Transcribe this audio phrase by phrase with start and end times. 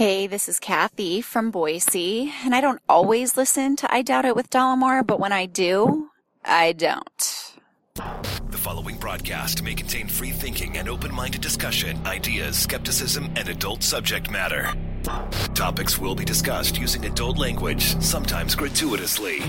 [0.00, 4.34] Hey, this is Kathy from Boise, and I don't always listen to I Doubt It
[4.34, 6.08] with Dollemore, but when I do,
[6.42, 7.52] I don't.
[7.94, 13.82] The following broadcast may contain free thinking and open minded discussion, ideas, skepticism, and adult
[13.82, 14.72] subject matter.
[15.52, 19.40] Topics will be discussed using adult language, sometimes gratuitously.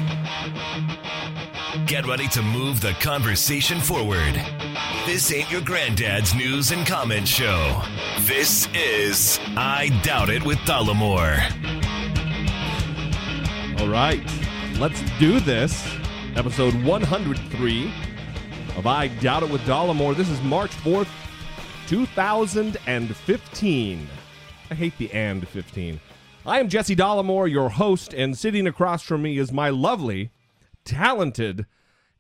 [1.91, 4.41] Get ready to move the conversation forward.
[5.05, 7.81] This ain't your granddad's news and comment show.
[8.21, 11.38] This is I Doubt It with Dollemore.
[13.81, 14.23] All right,
[14.80, 15.85] let's do this.
[16.38, 17.94] Episode 103
[18.77, 20.16] of I Doubt It with Dollemore.
[20.16, 21.09] This is March 4th,
[21.88, 24.08] 2015.
[24.69, 25.99] I hate the and 15.
[26.45, 30.31] I am Jesse Dollemore, your host, and sitting across from me is my lovely,
[30.85, 31.66] talented,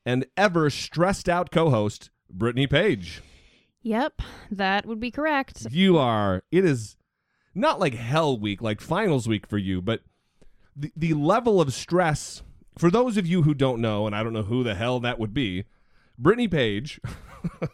[0.05, 3.21] and ever stressed out co host, Brittany Page.
[3.83, 5.67] Yep, that would be correct.
[5.71, 6.95] You are, it is
[7.55, 10.01] not like hell week, like finals week for you, but
[10.75, 12.43] the, the level of stress,
[12.77, 15.19] for those of you who don't know, and I don't know who the hell that
[15.19, 15.65] would be,
[16.17, 17.01] Brittany Page,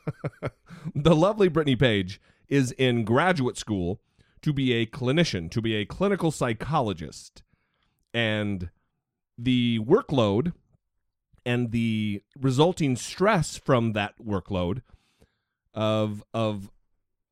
[0.96, 4.00] the lovely Brittany Page, is in graduate school
[4.42, 7.44] to be a clinician, to be a clinical psychologist.
[8.14, 8.70] And
[9.38, 10.54] the workload
[11.48, 14.82] and the resulting stress from that workload
[15.74, 16.70] of of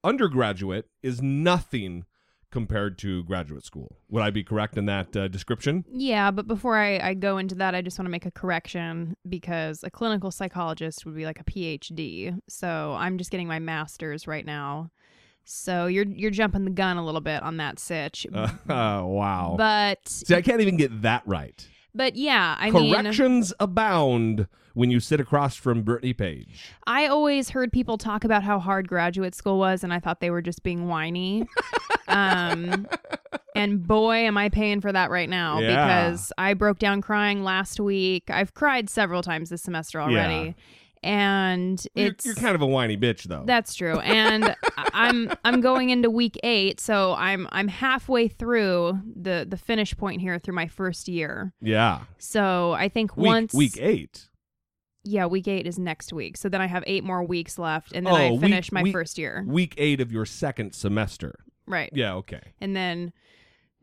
[0.06, 2.06] undergraduate is nothing
[2.50, 3.98] compared to graduate school.
[4.10, 5.84] Would I be correct in that uh, description?
[5.92, 9.18] Yeah, but before I, I go into that, I just want to make a correction
[9.28, 12.40] because a clinical psychologist would be like a PhD.
[12.48, 14.92] So I'm just getting my master's right now.
[15.44, 18.26] So you're you're jumping the gun a little bit on that sitch.
[18.34, 19.56] Uh, wow.
[19.58, 21.68] But See, I can't even get that right.
[21.96, 26.72] But yeah, I mean Corrections abound when you sit across from Brittany Page.
[26.86, 30.30] I always heard people talk about how hard graduate school was and I thought they
[30.30, 31.48] were just being whiny.
[32.08, 32.86] um
[33.56, 35.70] and boy am I paying for that right now Yeah.
[35.70, 38.30] because I broke down crying last week.
[38.30, 40.56] I've cried several times this semester already.
[41.06, 43.44] And You're, it's you're kind of a whiny bitch, though.
[43.46, 44.00] that's true.
[44.00, 49.96] And I'm I'm going into week 8, so I'm I'm halfway through the the finish
[49.96, 51.54] point here through my first year.
[51.62, 52.02] yeah.
[52.18, 54.30] So I think Week, once week eight.
[55.04, 56.38] yeah, week eight is next week.
[56.38, 58.82] So then I have eight more weeks left, and then Oh, I week- finish my
[58.82, 59.44] week- first year.
[59.48, 61.36] Week eight of your second semester.
[61.68, 61.92] Right.
[61.94, 62.42] Yeah, okay.
[62.60, 63.14] And then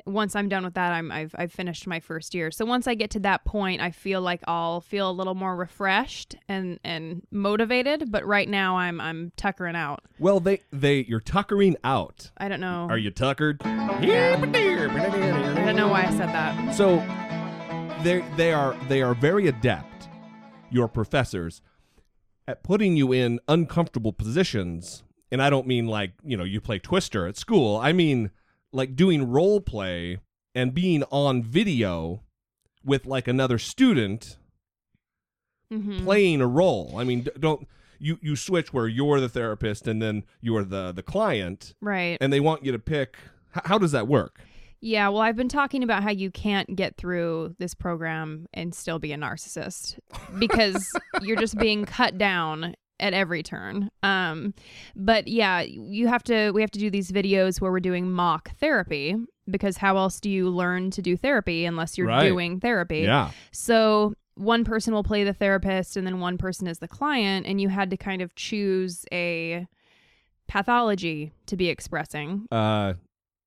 [0.07, 2.51] once I'm done with that, I'm I've I've finished my first year.
[2.51, 5.57] So once I get to that point, I feel like I'll feel a little more
[5.57, 8.11] refreshed and and motivated.
[8.11, 10.01] But right now, I'm I'm tuckering out.
[10.19, 12.31] Well, they they you're tuckering out.
[12.39, 12.87] I don't know.
[12.91, 13.63] Are you tuckered?
[13.65, 14.01] I
[15.65, 16.75] don't know why I said that.
[16.75, 16.97] So
[18.03, 20.09] they they are they are very adept,
[20.71, 21.63] your professors,
[22.47, 25.03] at putting you in uncomfortable positions.
[25.31, 27.79] And I don't mean like, you know, you play Twister at school.
[27.79, 28.31] I mean
[28.73, 30.19] like doing role play
[30.55, 32.23] and being on video
[32.85, 34.37] with like another student
[35.71, 36.95] hmm playing a role.
[36.99, 37.67] I mean, don't
[37.99, 42.19] you you switch where you're the therapist and then you're the the client Right.
[42.21, 43.17] and they want you to pick
[43.57, 44.41] h- how does that work?
[44.85, 48.99] Yeah, well, I've been talking about how you can't get through this program and still
[48.99, 49.97] be a narcissist
[50.41, 50.85] because
[51.23, 53.91] you're just being cut down at every turn.
[54.03, 54.55] Um,
[54.97, 56.51] but yeah, you have to.
[56.53, 59.17] We have to do these videos where we're doing mock therapy
[59.51, 62.29] because how else do you learn to do therapy unless you're Right.
[62.29, 63.01] doing therapy?
[63.01, 63.33] Yeah.
[63.51, 67.61] So one person will play the therapist and then one person is the client, and
[67.61, 69.67] you had to kind of choose a
[70.49, 72.47] pathology to be expressing.
[72.51, 72.95] Uh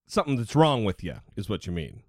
[0.08, 2.04] something that's wrong with you is what you mean.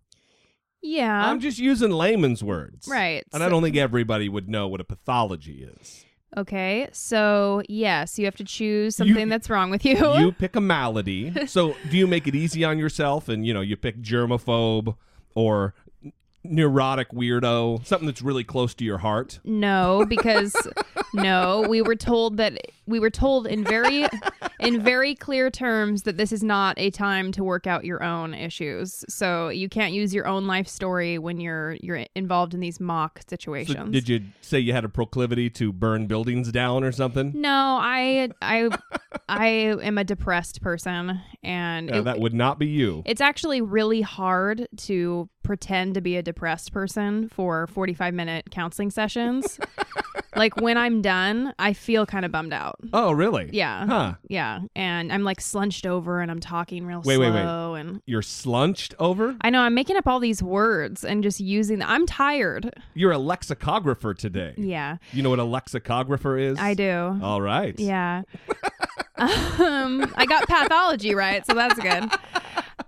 [0.83, 1.27] Yeah.
[1.31, 2.87] I'm just using layman's words.
[2.89, 3.25] right.
[3.33, 6.05] And I don't think everybody would know what a pathology is.
[6.37, 9.97] Okay, so yes, you have to choose You- something that's wrong with you.
[10.19, 11.47] You pick a malady.
[11.47, 14.97] so do you make it easy on yourself and you know, you pick germaphobe
[15.35, 15.75] or
[16.51, 19.41] neurotic weirdo, something that's really close to your heart?
[19.45, 20.55] no, because
[21.15, 24.07] no, we were told that we were told in very
[24.61, 28.33] in very clear terms that this is not a time to work out your own
[28.33, 29.05] issues.
[29.09, 33.19] So you can't use your own life story when you're you're involved in these mock
[33.21, 33.91] So situations.
[33.93, 37.33] did you say you had a proclivity to burn buildings down or something?
[37.35, 38.71] no, I I
[39.29, 39.47] I
[39.83, 43.03] am a depressed person and Yeah, it- that would not be you.
[43.05, 48.91] It's actually really hard to pretend to be a depressed person for 45 minute counseling
[48.91, 49.61] sessions.
[50.37, 52.77] like when I'm done, I feel kind of bummed out.
[52.93, 53.49] oh, really?
[53.53, 53.87] Yeah.
[53.87, 54.15] Huh.
[54.29, 54.61] Yeah.
[54.75, 57.81] And I'm like slunched over and I'm talking real Wait, wait, slow wait.
[57.81, 59.37] and You're slunched over?
[59.41, 61.89] I know I'm making up all these words and just using them.
[61.89, 62.75] I'm tired.
[62.95, 64.55] You're a lexicographer today.
[64.57, 64.97] Yeah.
[65.13, 66.59] You know what a lexicographer is?
[66.59, 67.21] I do.
[67.23, 67.79] All right.
[67.79, 68.23] Yeah.
[69.19, 72.11] um, I got pathology right, so that's good.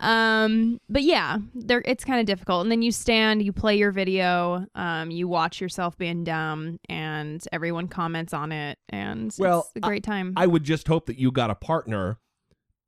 [0.00, 2.62] um, but yeah, there it's kind of difficult.
[2.62, 7.42] And then you stand, you play your video, um, you watch yourself being dumb, and
[7.52, 10.34] everyone comments on it, and Well, it's a great time.
[10.36, 12.18] I would just hope that you got a partner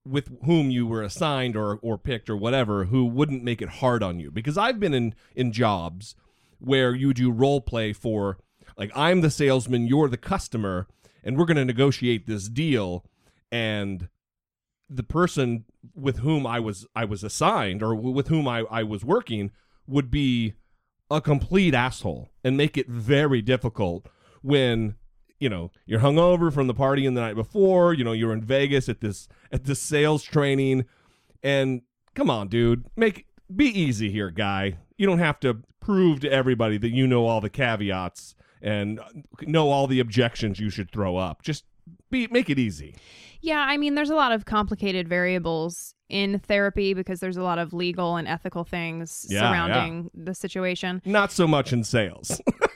[0.04, 4.02] with whom you were assigned or or picked or whatever who wouldn't make it hard
[4.02, 6.14] on you because I've been in in jobs
[6.58, 8.38] where you do role play for
[8.76, 10.86] like I'm the salesman, you're the customer,
[11.22, 13.04] and we're going to negotiate this deal
[13.50, 14.08] and
[14.90, 15.64] the person
[15.94, 19.52] with whom I was I was assigned or with whom I, I was working
[19.86, 20.54] would be
[21.10, 24.06] a complete asshole and make it very difficult
[24.42, 24.96] when
[25.38, 28.42] you know you're hungover from the party in the night before you know you're in
[28.42, 30.86] vegas at this at this sales training.
[31.42, 31.82] And
[32.14, 34.78] come on dude make be easy here guy.
[34.98, 39.00] You don't have to prove to everybody that you know all the caveats and
[39.42, 41.42] know all the objections you should throw up.
[41.42, 41.64] Just
[42.10, 42.96] be make it easy
[43.42, 47.58] yeah, I mean, there's a lot of complicated variables in therapy because there's a lot
[47.58, 51.00] of legal and ethical things Yeah, surrounding the situation.
[51.04, 52.40] not so much in sales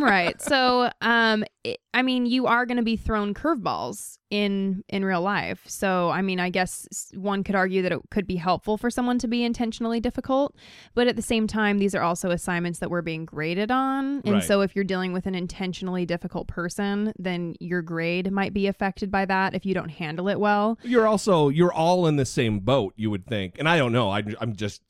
[0.02, 0.40] right.
[0.40, 5.20] So, um, it, I mean, you are going to be thrown curveballs in in real
[5.22, 5.60] life.
[5.66, 9.18] So, I mean, I guess one could argue that it could be helpful for someone
[9.20, 10.54] to be intentionally difficult,
[10.94, 14.20] but at the same time, these are also assignments that we're being graded on.
[14.24, 14.44] And Right.
[14.44, 19.10] so, if you're dealing with an intentionally difficult person, then your grade might be affected
[19.10, 20.78] by that if you don't handle it well.
[20.82, 24.10] you're also you're all in the same boat you would think and i don't know
[24.10, 24.82] I, i'm just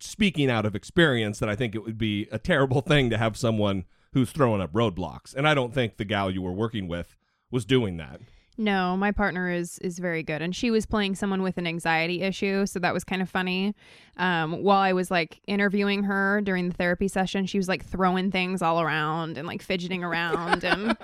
[0.00, 3.36] speaking out of experience that i think it would be a terrible thing to have
[3.36, 7.16] someone who's throwing up roadblocks and i don't think the gal you were working with
[7.50, 8.20] was doing that
[8.58, 12.20] No, my partner is is very good, and she was playing someone with an anxiety
[12.20, 13.74] issue, so that was kind of funny.
[14.18, 18.30] Um, while I was like interviewing her during the therapy session, she was like throwing
[18.30, 20.98] things all around and like fidgeting around, and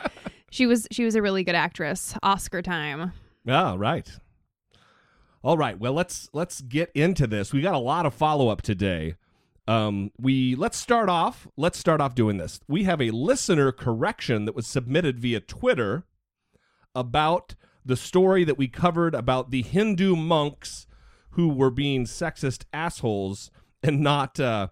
[0.51, 2.15] she was she was a really good actress.
[2.23, 3.13] Oscar time.
[3.49, 4.11] Ah, right.
[5.43, 5.79] All right.
[5.79, 7.53] Well, let's let's get into this.
[7.55, 9.15] We got a lot of follow up today.
[9.69, 11.47] Um, we let's start off.
[11.59, 12.59] Let's start off doing this.
[12.67, 16.05] We have a listener correction that was submitted via Twitter
[16.95, 17.55] about
[17.85, 20.87] the story that we covered about the Hindu monks
[21.33, 23.51] who were being sexist assholes
[23.83, 24.69] and not uh,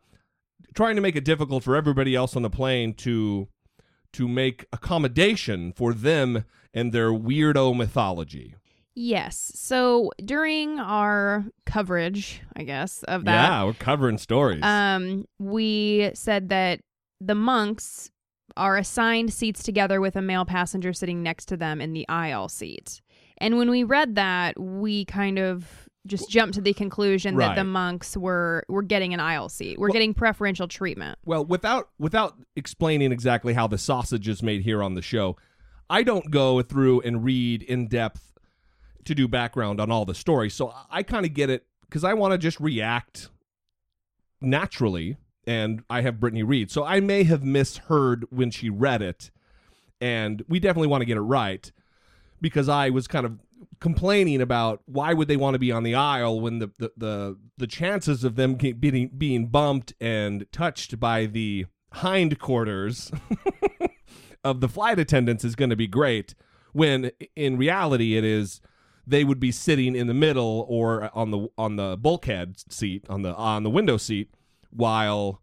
[0.75, 3.49] trying to make it difficult for everybody else on the plane to
[4.15, 8.55] to make accommodation for them and their weirdo mythology.
[8.99, 9.53] Yes.
[9.55, 14.63] So during our coverage, I guess of that, Yeah, we're covering stories.
[14.63, 16.81] Um, we said that
[17.21, 18.11] the monks
[18.57, 22.49] are assigned seats together with a male passenger sitting next to them in the aisle
[22.49, 23.03] seat.
[23.37, 27.65] And when we read that, we kind of just jumped to the conclusion that the
[27.65, 29.79] monks were were getting an aisle seat.
[29.79, 31.19] We're Well- getting preferential treatment.
[31.27, 35.37] well, without without explaining exactly how the sausage is made here on the show,
[35.91, 38.36] I don't go through and read in depth
[39.07, 40.55] to do background on all the stories.
[40.55, 43.29] So I kind of get it because I want to just react
[44.41, 45.17] naturally,
[45.47, 46.71] and I have Brittany read.
[46.71, 49.31] So I may have misheard when she read it,
[50.01, 51.71] and we definitely want to get it right
[52.41, 53.39] because I was kind of
[53.81, 57.39] complaining about why would they want to be on the aisle when the the the,
[57.59, 63.11] the chances of them being being bumped and touched by the hindquarters
[64.45, 66.35] of the flight attendants is going to be great
[66.73, 68.61] when in reality it is
[69.07, 73.23] they would be sitting in the middle or on the on the bulkhead seat on
[73.23, 74.35] the on the window seat
[74.71, 75.43] while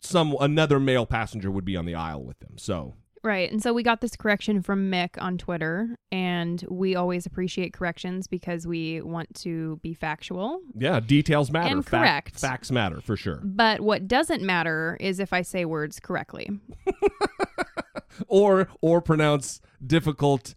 [0.00, 2.94] some another male passenger would be on the aisle with them so
[3.24, 3.50] Right.
[3.50, 8.26] And so we got this correction from Mick on Twitter, and we always appreciate corrections
[8.26, 10.60] because we want to be factual.
[10.76, 11.74] Yeah, details matter.
[11.74, 12.38] And correct.
[12.38, 13.40] facts matter for sure.
[13.42, 16.50] But what doesn't matter is if I say words correctly.
[18.28, 20.54] Or or pronounce difficult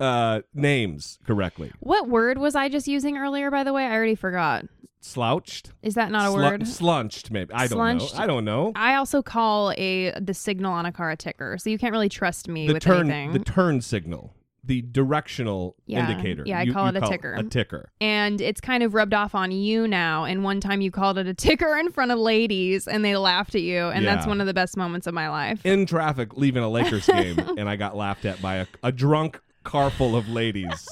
[0.00, 1.72] uh, names correctly.
[1.80, 3.84] What word was I just using earlier, by the way?
[3.86, 4.64] I already forgot.
[5.00, 5.72] Slouched.
[5.82, 6.66] Is that not a Slu- word?
[6.66, 7.52] Slunched, maybe.
[7.52, 8.14] I don't Slunched.
[8.14, 8.20] know.
[8.22, 8.72] I don't know.
[8.74, 12.08] I also call a the signal on a car a ticker, so you can't really
[12.08, 13.32] trust me The with turn, anything.
[13.32, 14.34] the turn signal,
[14.64, 16.08] the directional Yeah.
[16.10, 16.42] indicator.
[16.46, 17.34] Yeah, I You- call it a ticker.
[17.34, 17.90] A ticker.
[18.00, 20.24] and it's kind of rubbed off on you now.
[20.24, 23.54] And one time you called it a ticker in front of ladies, and they laughed
[23.54, 24.30] at you, and that's Yeah.
[24.30, 25.64] one of the best moments of my life.
[25.66, 29.38] In traffic, leaving a Lakers game, and I got laughed at by a, a drunk
[29.64, 30.86] car full of ladies.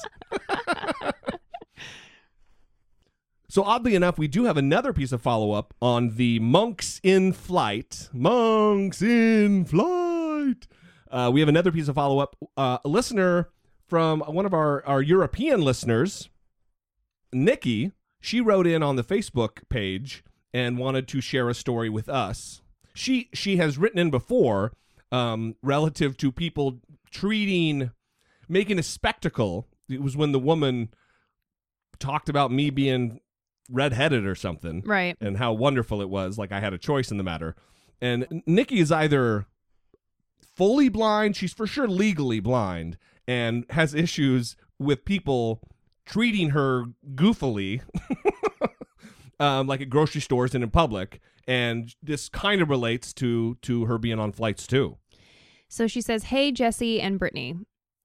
[3.53, 7.33] So oddly enough, we do have another piece of follow up on the monks in
[7.33, 8.09] flight.
[8.11, 10.67] Monks in flight.
[11.11, 12.35] Uh, we have another piece of follow up.
[12.57, 13.51] Uh, a listener
[13.87, 16.29] from one of our, our European listeners,
[17.31, 22.09] Nikki, she wrote in on the Facebook page and wanted to share a story with
[22.09, 22.63] us.
[22.95, 24.73] She she has written in before
[25.11, 26.79] um, relative to people
[27.11, 27.91] treating,
[28.47, 29.67] making a spectacle.
[29.89, 30.89] It was when the woman
[31.99, 33.19] talked about me being
[33.69, 35.15] redheaded or something Right.
[35.21, 37.55] and how wonderful it was like I had a choice in the matter.
[38.01, 39.45] And Nikki is either
[40.55, 42.97] fully blind, she's for sure legally blind
[43.27, 45.61] and has issues with people
[46.05, 46.83] treating her
[47.15, 47.81] goofily
[49.39, 53.85] um, like at grocery stores and in public and this kind of relates to to
[53.85, 54.97] her being on flights too.
[55.67, 57.55] So she says, "Hey Jesse and Brittany."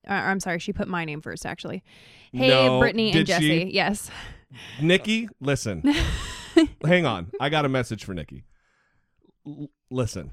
[0.09, 1.83] Uh, I'm sorry, she put my name first actually.
[2.33, 3.49] Hey No, Brittany and did she?
[3.49, 3.71] Jesse.
[3.73, 4.11] Yes.
[4.81, 5.83] Nikki, listen.
[6.85, 7.31] Hang on.
[7.41, 8.45] I got a message for Nikki.
[9.47, 10.33] L- listen.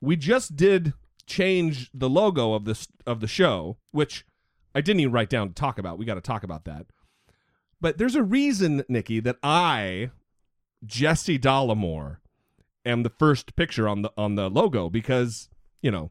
[0.00, 0.94] We just did
[1.26, 4.24] change the logo of this of the show, which
[4.74, 5.98] I didn't even write down to talk about.
[5.98, 6.86] We got to talk about that.
[7.80, 10.10] But there's a reason, Nikki, that I,
[10.84, 12.18] Jesse Dollemore,
[12.84, 15.48] am the first picture on the on the logo because,
[15.82, 16.10] you know,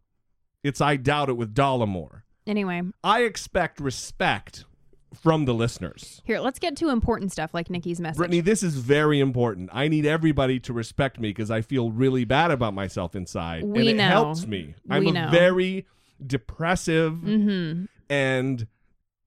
[0.64, 2.24] it's I doubt it with Dollemore.
[2.50, 4.66] Anyway, I expect respect
[5.22, 6.22] from the listeners.
[6.26, 8.18] here, let's get to important stuff like Nikki's message.
[8.18, 9.70] Brittany, this is very important.
[9.74, 13.64] I need everybody to respect me because I feel really bad about myself inside.
[13.64, 14.08] We and it know.
[14.10, 14.74] helps me.
[14.90, 15.30] I'm We a know.
[15.32, 15.86] very
[16.26, 17.88] depressive Mhm.
[18.10, 18.68] and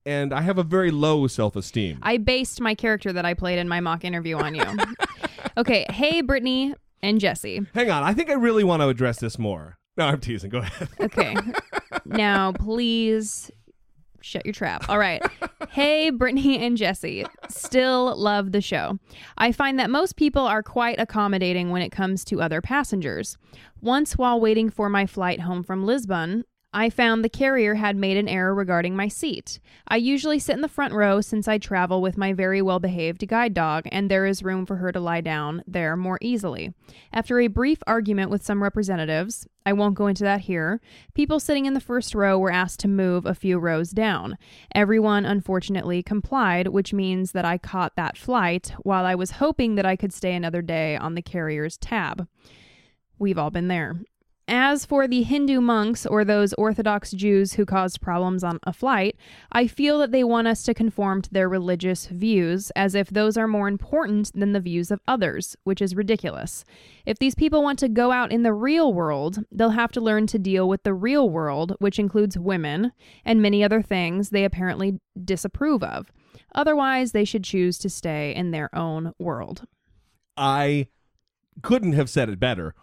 [0.05, 1.99] and I have a very low self esteem.
[2.01, 4.65] I based my character that I played in my mock interview on you.
[5.57, 7.61] okay, hey Brittany and Jesse.
[7.73, 9.77] Hang on, I think I really want to address this more.
[9.97, 10.49] No, I'm teasing.
[10.49, 10.89] Go ahead.
[10.99, 11.35] Okay.
[12.05, 13.51] now, please
[14.21, 14.89] shut your trap.
[14.89, 15.21] All right.
[15.69, 17.25] Hey, Brittany and Jesse.
[17.49, 18.97] Still love the show.
[19.37, 23.37] I find that most people are quite accommodating when it comes to other passengers.
[23.81, 28.17] Once, while waiting for my flight home from Lisbon, I found the carrier had made
[28.17, 29.59] an error regarding my seat.
[29.87, 33.27] I usually sit in the front row since I travel with my very well behaved
[33.27, 36.73] guide dog, and there is room for her to lie down there more easily.
[37.13, 40.81] After a brief argument with some representatives, I won't go into that here,
[41.13, 44.37] people sitting in the first row were asked to move a few rows down.
[44.73, 49.85] Everyone unfortunately complied, which means that I caught that flight while I was hoping that
[49.85, 52.27] I could stay another day on the carrier's tab.
[53.19, 54.01] We've all been there.
[54.47, 59.15] As for the Hindu monks or those Orthodox Jews who caused problems on a flight,
[59.53, 63.37] I feel that they want us to conform to their religious views as if those
[63.37, 66.65] are more important than the views of others, which is ridiculous.
[67.05, 70.27] If these people want to go out in the real world, they'll have to learn
[70.27, 72.91] to deal with the real world, which includes women
[73.23, 76.11] and many other things they apparently disapprove of.
[76.53, 79.65] Otherwise, they should choose to stay in their own world.
[80.35, 80.87] I
[81.61, 82.75] couldn't have said it better.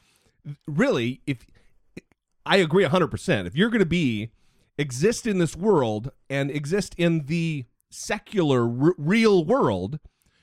[0.66, 1.46] Really, if
[2.46, 4.30] I agree 100%, if you're going to be
[4.78, 9.98] exist in this world and exist in the secular r- real world,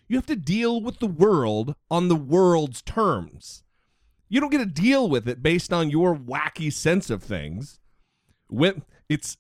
[0.08, 3.63] you have to deal with the world on the world's terms.
[4.30, 7.80] You don't get to deal with it based on your wacky sense of things.
[8.48, 9.38] When it's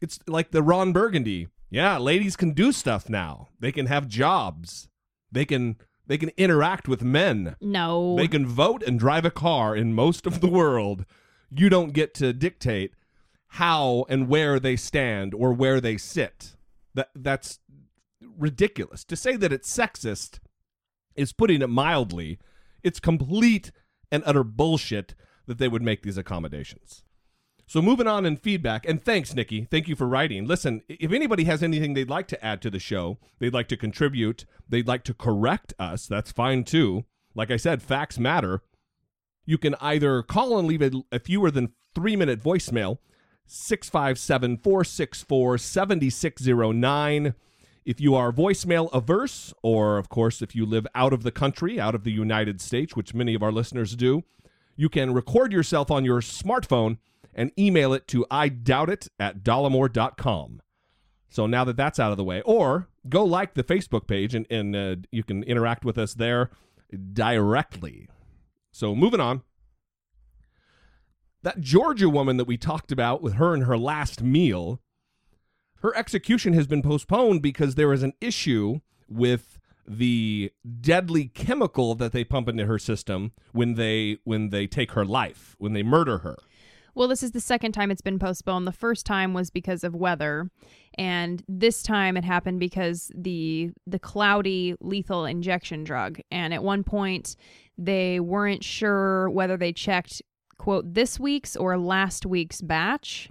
[0.00, 1.48] it's like the Ron Burgundy.
[1.70, 3.48] Yeah, ladies can do stuff now.
[3.58, 4.88] They can have jobs.
[5.32, 5.76] They can
[6.06, 7.56] they can interact with men.
[7.60, 8.16] No.
[8.16, 11.04] They can vote and drive a car in most of the world.
[11.50, 12.92] You don't get to dictate
[13.48, 16.56] how and where they stand or where they sit.
[16.94, 17.58] That that's
[18.38, 19.04] ridiculous.
[19.04, 20.38] To say that it's sexist
[21.14, 22.38] is putting it mildly.
[22.82, 23.72] It's complete
[24.10, 25.14] and utter bullshit
[25.46, 27.02] that they would make these accommodations.
[27.68, 29.64] So moving on in feedback, and thanks, Nikki.
[29.64, 30.46] Thank you for writing.
[30.46, 33.76] Listen, if anybody has anything they'd like to add to the show, they'd like to
[33.76, 37.04] contribute, they'd like to correct us, that's fine too.
[37.34, 38.62] Like I said, facts matter.
[39.44, 42.98] You can either call and leave a, a fewer than three minute voicemail,
[43.46, 47.34] 657 464 7609.
[47.84, 51.80] If you are voicemail averse, or of course, if you live out of the country,
[51.80, 54.22] out of the United States, which many of our listeners do,
[54.76, 56.98] you can record yourself on your smartphone
[57.36, 60.62] and email it to I doubt it at dollemore.com.
[61.28, 64.46] So now that that's out of the way, or go like the Facebook page and,
[64.50, 66.50] and uh, you can interact with us there
[67.12, 68.08] directly.
[68.72, 69.42] So moving on.
[71.42, 74.80] That Georgia woman that we talked about with her and her last meal,
[75.80, 80.50] her execution has been postponed because there is an issue with the
[80.80, 85.54] deadly chemical that they pump into her system when they when they take her life,
[85.58, 86.36] when they murder her.
[86.96, 88.66] Well, this is the second time it's been postponed.
[88.66, 90.50] The first time was because of weather,
[90.96, 96.18] and this time it happened because the the cloudy lethal injection drug.
[96.30, 97.36] And at one point,
[97.76, 100.22] they weren't sure whether they checked
[100.56, 103.28] quote this week's or last week's batch.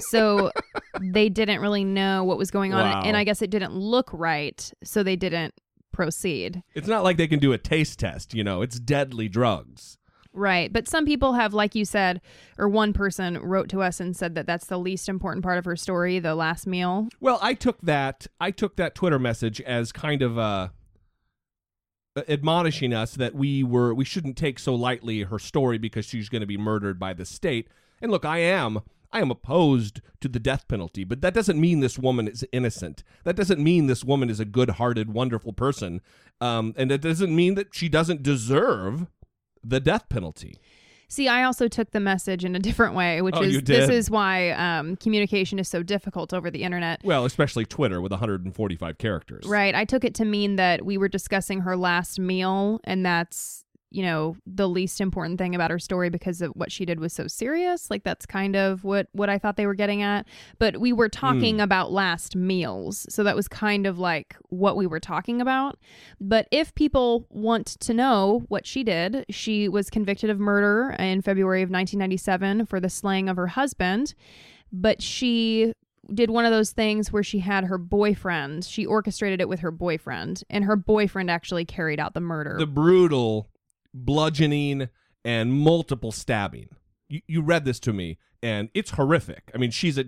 [0.00, 0.50] so
[1.02, 3.02] they didn't really know what was going on, Wow.
[3.04, 5.52] and I guess it didn't look right, so they didn't
[5.92, 6.62] proceed.
[6.74, 9.98] It's not like they can do a taste test, you know, it's deadly drugs.
[10.34, 10.72] Right.
[10.72, 12.20] But some people have, like you said,
[12.56, 15.66] or one person wrote to us and said that that's the least important part of
[15.66, 17.08] her story, the last meal.
[17.20, 20.68] Well, I took that I took that Twitter message as kind of uh,
[22.28, 26.40] admonishing us that we were we shouldn't take so lightly her story because she's going
[26.40, 27.68] to be murdered by the state.
[28.00, 28.80] And look, I am
[29.12, 33.04] I am opposed to the death penalty, but that doesn't mean this woman is innocent.
[33.24, 36.00] That doesn't mean this woman is a good-hearted, wonderful person,
[36.40, 39.06] um, and it doesn't mean that she doesn't deserve
[39.64, 40.58] the death penalty.
[41.08, 44.10] See, I also took the message in a different way, which Oh, is this is
[44.10, 47.02] why um, communication is so difficult over the internet.
[47.04, 49.44] Well, especially Twitter with 145 characters.
[49.46, 49.74] Right.
[49.74, 54.02] I took it to mean that we were discussing her last meal, and that's, you
[54.02, 57.26] know, the least important thing about her story because of what she did was so
[57.26, 57.90] serious.
[57.90, 60.26] Like that's kind of what what I thought they were getting at.
[60.58, 61.60] But we were talking hmm.
[61.60, 63.06] about last meals.
[63.08, 65.78] So that was kind of like what we were talking about.
[66.20, 71.20] But if people want to know what she did, she was convicted of murder in
[71.22, 74.14] February of 1997 for the slaying of her husband.
[74.72, 75.74] But she
[76.12, 79.70] did one of those things where she had her boyfriend, she orchestrated it with her
[79.70, 82.56] boyfriend, and her boyfriend actually carried out the murder.
[82.58, 83.48] The brutal
[83.94, 84.88] bludgeoning
[85.24, 86.68] and multiple stabbing.
[87.08, 89.50] You, you read this to me, and it's horrific.
[89.54, 90.04] I mean, she's a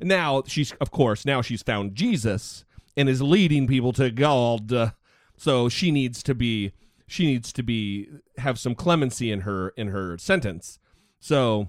[0.00, 2.64] now she's of course now she's found Jesus
[2.96, 4.72] and is leading people to God.
[4.72, 4.90] uh,
[5.36, 6.72] so she needs to be
[7.06, 10.78] she needs to be have some clemency in her in her sentence.
[11.20, 11.68] So,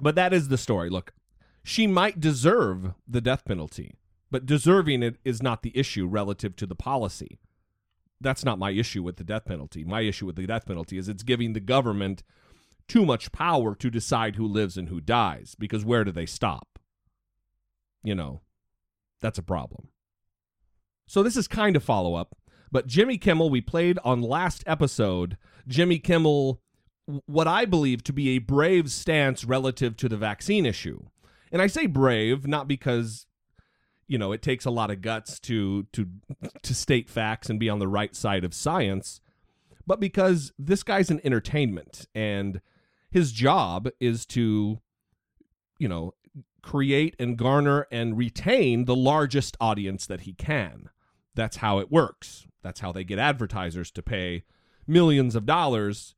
[0.00, 0.90] but that is the story.
[0.90, 1.12] Look,
[1.62, 3.94] she might deserve the death penalty,
[4.30, 7.38] but deserving it is not the issue relative to the policy
[8.24, 9.84] that's not my issue with the death penalty.
[9.84, 12.24] My issue with the death penalty is it's giving the government
[12.88, 16.78] too much power to decide who lives and who dies because where do they stop?
[18.02, 18.40] You know,
[19.20, 19.88] that's a problem.
[21.06, 22.36] So this is kind of follow up,
[22.72, 25.36] but Jimmy Kimmel we played on last episode,
[25.68, 26.60] Jimmy Kimmel
[27.26, 31.04] what I believe to be a brave stance relative to the vaccine issue.
[31.52, 33.26] And I say brave not because
[34.06, 36.08] you know it takes a lot of guts to to
[36.62, 39.20] to state facts and be on the right side of science.
[39.86, 42.60] But because this guy's an entertainment and
[43.10, 44.80] his job is to
[45.78, 46.14] you know
[46.64, 50.88] create and garner and retain the largest audience that he can.
[51.34, 52.46] That's how it works.
[52.62, 54.44] That's how they get advertisers to pay
[54.86, 56.14] millions of dollars.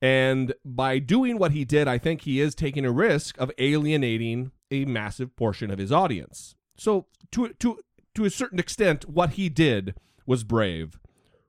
[0.00, 4.52] And by doing what he did, I think he is taking a risk of alienating
[4.70, 6.56] a massive portion of his audience.
[6.76, 7.78] So to to
[8.14, 9.94] to a certain extent, what he did
[10.26, 10.98] was brave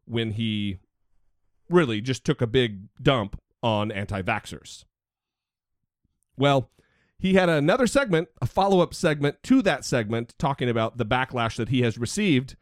[0.06, 0.80] when he
[1.70, 4.86] really just took a big dump on anti-vaxxers.
[6.38, 6.70] Well,
[7.18, 11.70] he had another segment, a follow-up segment to that segment, talking about the backlash that
[11.70, 12.56] he has received,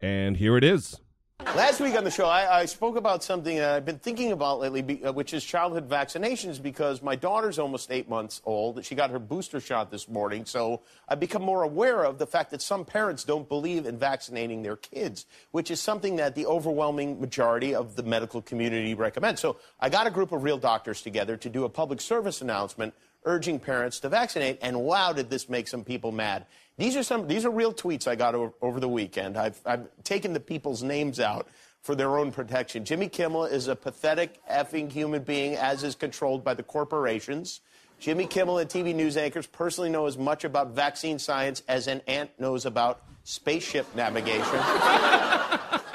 [0.00, 1.00] and here it is.
[1.46, 4.60] Last week on the show, I, I spoke about something that I've been thinking about
[4.60, 8.84] lately, uh, which is childhood vaccinations, because my daughter's almost eight months old.
[8.84, 12.50] She got her booster shot this morning, so I've become more aware of the fact
[12.52, 17.20] that some parents don't believe in vaccinating their kids, which is something that the overwhelming
[17.20, 19.40] majority of the medical community recommends.
[19.40, 22.94] So I got a group of real doctors together to do a public service announcement
[23.24, 26.46] urging parents to vaccinate, and wow, did this make some people mad.
[26.76, 27.28] These are some.
[27.28, 29.36] These are real tweets I got over, over the weekend.
[29.36, 31.48] I've, I've taken the people's names out
[31.82, 32.84] for their own protection.
[32.84, 37.60] Jimmy Kimmel is a pathetic effing human being, as is controlled by the corporations.
[37.98, 42.00] Jimmy Kimmel and TV news anchors personally know as much about vaccine science as an
[42.06, 44.42] ant knows about spaceship navigation.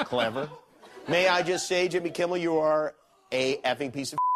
[0.06, 0.50] Clever.
[1.08, 2.94] May I just say, Jimmy Kimmel, you are
[3.32, 4.20] a effing piece of.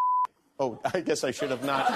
[0.62, 1.89] Oh, I guess I should have not.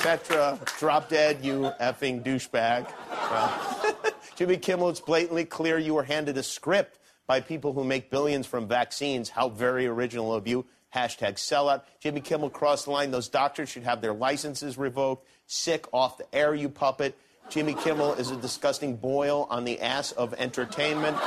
[0.00, 2.90] Petra, drop dead, you effing douchebag.
[3.30, 3.96] Well,
[4.36, 8.46] Jimmy Kimmel, it's blatantly clear you were handed a script by people who make billions
[8.46, 9.28] from vaccines.
[9.28, 10.64] How very original of you.
[10.94, 11.82] Hashtag sellout.
[12.00, 13.10] Jimmy Kimmel crossed the line.
[13.10, 15.28] Those doctors should have their licenses revoked.
[15.46, 17.14] Sick off the air, you puppet.
[17.50, 21.18] Jimmy Kimmel is a disgusting boil on the ass of entertainment.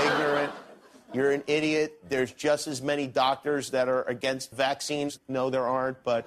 [0.00, 0.52] Ignorant.
[1.12, 2.00] You're an idiot.
[2.08, 5.18] There's just as many doctors that are against vaccines.
[5.28, 6.26] No, there aren't, but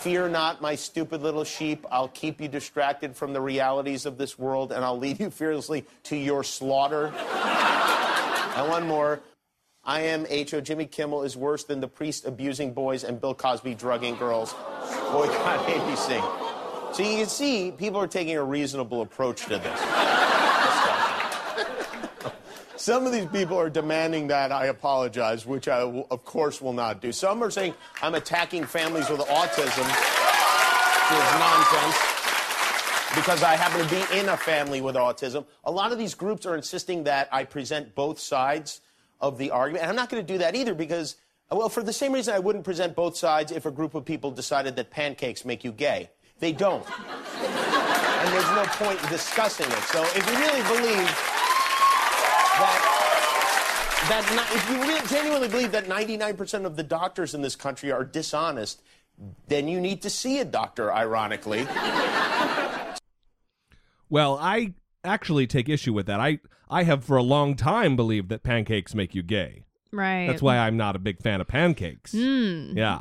[0.00, 1.84] Fear not, my stupid little sheep.
[1.90, 5.84] I'll keep you distracted from the realities of this world, and I'll lead you fearlessly
[6.04, 7.06] to your slaughter.
[8.56, 9.20] and one more.
[9.84, 10.62] I am H.O.
[10.62, 14.54] Jimmy Kimmel is worse than the priest abusing boys and Bill Cosby drugging girls.
[15.12, 16.94] Boycott ABC.
[16.94, 20.19] So you can see people are taking a reasonable approach to this.
[22.80, 27.02] Some of these people are demanding that I apologize, which I, of course, will not
[27.02, 27.12] do.
[27.12, 29.84] Some are saying I'm attacking families with autism,
[31.04, 31.96] which is nonsense,
[33.14, 35.44] because I happen to be in a family with autism.
[35.64, 38.80] A lot of these groups are insisting that I present both sides
[39.20, 41.16] of the argument, and I'm not going to do that either because,
[41.50, 44.30] well, for the same reason I wouldn't present both sides if a group of people
[44.30, 46.08] decided that pancakes make you gay.
[46.38, 46.86] They don't.
[46.88, 49.82] and there's no point in discussing it.
[49.82, 51.39] So if you really believe
[54.08, 57.92] that ni- if you really genuinely believe that 99% of the doctors in this country
[57.92, 58.82] are dishonest,
[59.48, 61.66] then you need to see a doctor, ironically.
[64.08, 66.20] Well, I actually take issue with that.
[66.20, 69.64] I I have for a long time believed that pancakes make you gay.
[69.92, 70.26] Right.
[70.28, 72.12] That's why I'm not a big fan of pancakes.
[72.14, 72.76] Mm.
[72.76, 73.00] Yeah.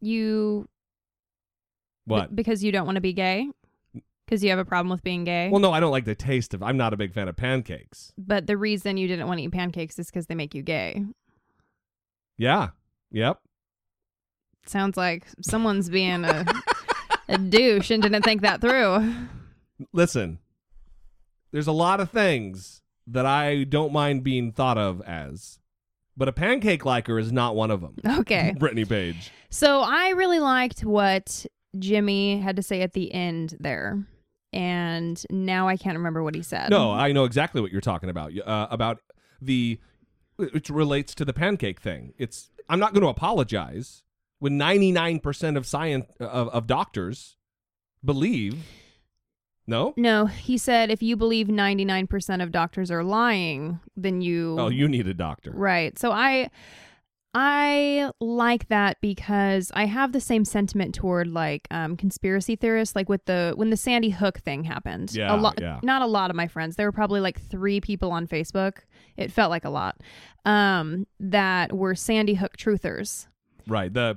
[0.00, 0.68] You
[2.04, 2.30] What?
[2.30, 3.48] b- because you don't want to be gay?
[4.28, 5.48] Because you have a problem with being gay?
[5.50, 6.62] Well, no, I don't like the taste of.
[6.62, 8.12] I'm not a big fan of pancakes.
[8.18, 11.02] but the reason you didn't want to eat pancakes is because they make you gay.
[12.36, 12.68] Yeah.
[13.10, 13.40] Yep.
[14.66, 16.44] Sounds like someone's being a,
[17.28, 19.14] a douche and didn't think that through.
[19.94, 20.40] Listen,
[21.50, 25.58] there's a lot of things that I don't mind being thought of as,
[26.18, 27.96] but a pancake liker is not one of them.
[28.18, 28.54] Okay.
[28.58, 29.30] Brittany Page.
[29.48, 31.46] So I really liked what
[31.78, 34.04] Jimmy had to say at the end there.
[34.58, 36.70] And now I can't remember what he said.
[36.70, 38.36] No, I know exactly what you're talking about.
[38.36, 38.98] Uh, about
[39.40, 39.78] the
[40.34, 42.12] which relates to the pancake thing.
[42.18, 44.02] It's I'm not going to apologize
[44.40, 47.36] when 99% of science of, of doctors
[48.04, 48.64] believe.
[49.68, 49.94] No.
[49.96, 54.88] No, he said if you believe 99% of doctors are lying, then you Oh, you
[54.88, 55.52] need a doctor.
[55.52, 55.96] Right.
[55.96, 56.50] So I
[57.34, 62.96] I like that because I have the same sentiment toward like um, conspiracy theorists.
[62.96, 65.60] Like with the when the Sandy Hook thing happened, Yeah, a lot.
[65.60, 65.78] yeah.
[65.82, 66.76] Not a lot of my friends.
[66.76, 68.78] There were probably like three people on Facebook.
[69.16, 70.00] It felt like a lot.
[70.44, 73.26] Um, that were Sandy Hook truthers.
[73.66, 73.92] Right.
[73.92, 74.16] The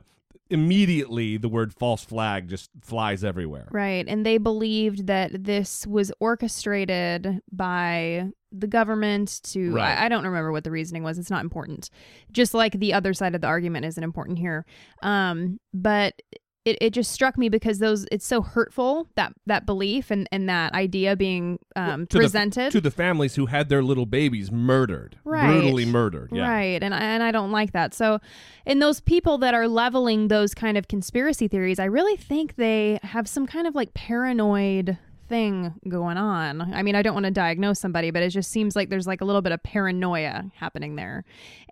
[0.50, 3.68] immediately the word false flag just flies everywhere.
[3.72, 4.06] Right.
[4.08, 9.98] And they believed that this was orchestrated by the government to, Right.
[9.98, 11.18] I, I don't remember what the reasoning was.
[11.18, 11.90] It's not important.
[12.32, 14.66] Just like the other side of the argument isn't important here.
[15.02, 16.22] Um, but
[16.64, 20.48] it, it just struck me because those, it's so hurtful, that, that belief and, and
[20.48, 22.72] that idea being um, To the- presented.
[22.74, 25.48] to the families who had their little babies murdered, Right.
[25.48, 26.30] brutally murdered.
[26.32, 26.48] Yeah.
[26.48, 27.96] Right, and I, and I don't like that.
[27.96, 28.20] So,
[28.68, 33.00] in those people that are leveling those kind of conspiracy theories, I really think they
[33.02, 35.00] have some kind of like paranoid
[35.32, 36.74] thing going on.
[36.74, 39.22] I mean, I don't want to diagnose somebody, but it just seems like there's like
[39.22, 41.24] a little bit of paranoia happening there,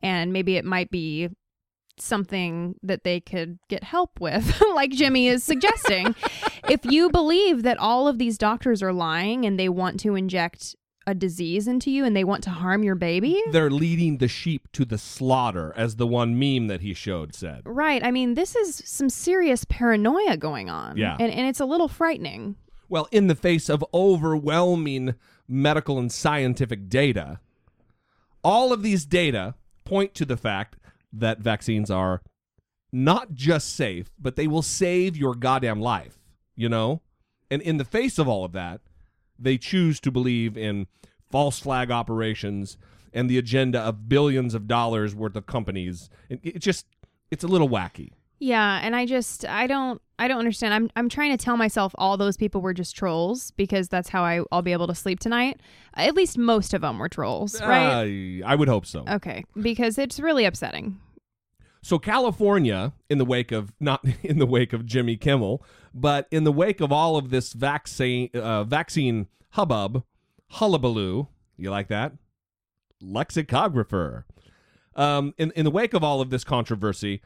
[0.01, 1.29] and maybe it might be
[1.97, 6.15] something that they could get help with, like Jimmy is suggesting.
[6.69, 10.75] if you believe that all of these doctors are lying and they want to inject
[11.05, 14.67] a disease into you and they want to harm your baby, They're leading the sheep
[14.73, 17.63] to the slaughter, as the one meme that he showed said.
[17.65, 18.03] Right.
[18.03, 20.97] I mean, this is some serious paranoia going on.
[20.97, 21.17] Yeah.
[21.19, 22.55] And, and it's a little frightening.
[22.89, 25.13] Well, in the face of overwhelming
[25.47, 27.39] medical and scientific data,
[28.43, 29.53] all of these data
[29.85, 30.77] point to the fact
[31.13, 32.21] that vaccines are
[32.91, 36.17] not just safe, but they will save your goddamn life,
[36.55, 37.01] you know?
[37.51, 38.81] And in the face of all of that,
[39.37, 40.87] they choose to believe in
[41.29, 42.77] false flag operations
[43.13, 46.09] and the agenda of billions of dollars worth of companies.
[46.29, 46.85] It, it just,
[47.31, 48.11] it's a little wacky.
[48.39, 50.73] Yeah, and I just I don't I don't understand.
[50.73, 54.23] I'm I'm trying to tell myself all those people were just trolls because that's how
[54.23, 55.59] I I'll be able to sleep tonight.
[55.95, 58.41] At least most of them were trolls, right?
[58.41, 59.03] Uh, I would hope so.
[59.09, 60.99] okay, because it's really upsetting.
[61.81, 66.43] So California, in the wake of not in the wake of Jimmy Kimmel, but in
[66.45, 70.03] the wake of all of this vaccine uh, vaccine hubbub,
[70.51, 72.13] hullabaloo, you like that?
[73.01, 74.25] Lexicographer.
[74.95, 77.21] Um, in in the wake of all of this controversy,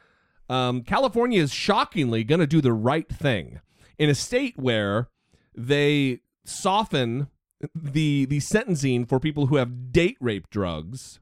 [0.53, 3.59] um, California is shockingly going to do the right thing
[3.97, 5.09] in a state where
[5.55, 7.27] they soften
[7.73, 11.19] the the sentencing for people who have date rape drugs.